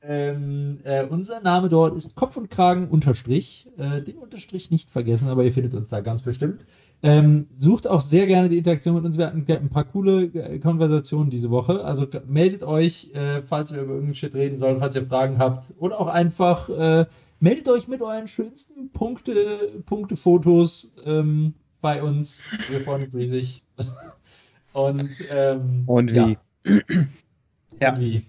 [0.07, 3.67] ähm, äh, unser Name dort ist Kopf und Kragen Unterstrich.
[3.77, 6.65] Äh, den Unterstrich nicht vergessen, aber ihr findet uns da ganz bestimmt.
[7.03, 9.17] Ähm, sucht auch sehr gerne die Interaktion mit uns.
[9.17, 11.83] Wir hatten ein paar coole äh, Konversationen diese Woche.
[11.83, 15.73] Also meldet euch, äh, falls wir über irgendeinen Shit reden sollen, falls ihr Fragen habt.
[15.77, 17.05] Oder auch einfach äh,
[17.41, 22.45] meldet euch mit euren schönsten Punkte, Punkte-Fotos ähm, bei uns.
[22.69, 23.61] Wir freuen uns riesig.
[24.71, 26.29] Und, ähm, Und ja.
[26.29, 26.37] wie?
[27.81, 27.93] Ja.
[27.93, 28.25] Und wie?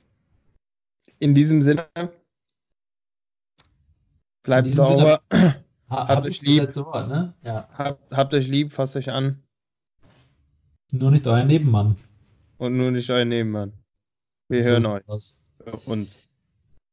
[1.18, 1.86] In diesem Sinne,
[4.42, 5.22] bleibt diesem Sinne- sauber,
[5.90, 6.60] Ha, Habt hab euch lieb.
[6.64, 7.32] letzte Wort, ne?
[7.42, 7.66] Ja.
[7.72, 9.42] habt, habt euch lieb, fasst euch an
[10.92, 11.96] Nur nicht euer Nebenmann.
[12.58, 13.72] und nur nicht euer Nebenmann.
[14.50, 15.02] Wir So hören euch.
[15.86, 16.14] Uns.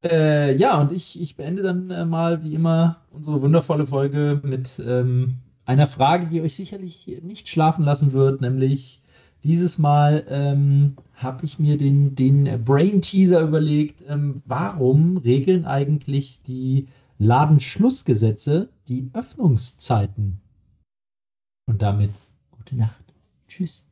[0.06, 4.80] Äh, ja, und ich, ich beende dann äh, mal wie immer unsere wundervolle Folge mit
[4.80, 9.02] ähm, einer Frage, die euch sicherlich nicht schlafen lassen wird, nämlich
[9.46, 16.42] dieses Mal ähm, habe ich mir den, den Brain Teaser überlegt, ähm, warum regeln eigentlich
[16.42, 16.88] die
[17.20, 20.42] Ladenschlussgesetze die Öffnungszeiten?
[21.68, 22.12] Und damit
[22.52, 23.04] gute Nacht.
[23.48, 23.86] Tschüss.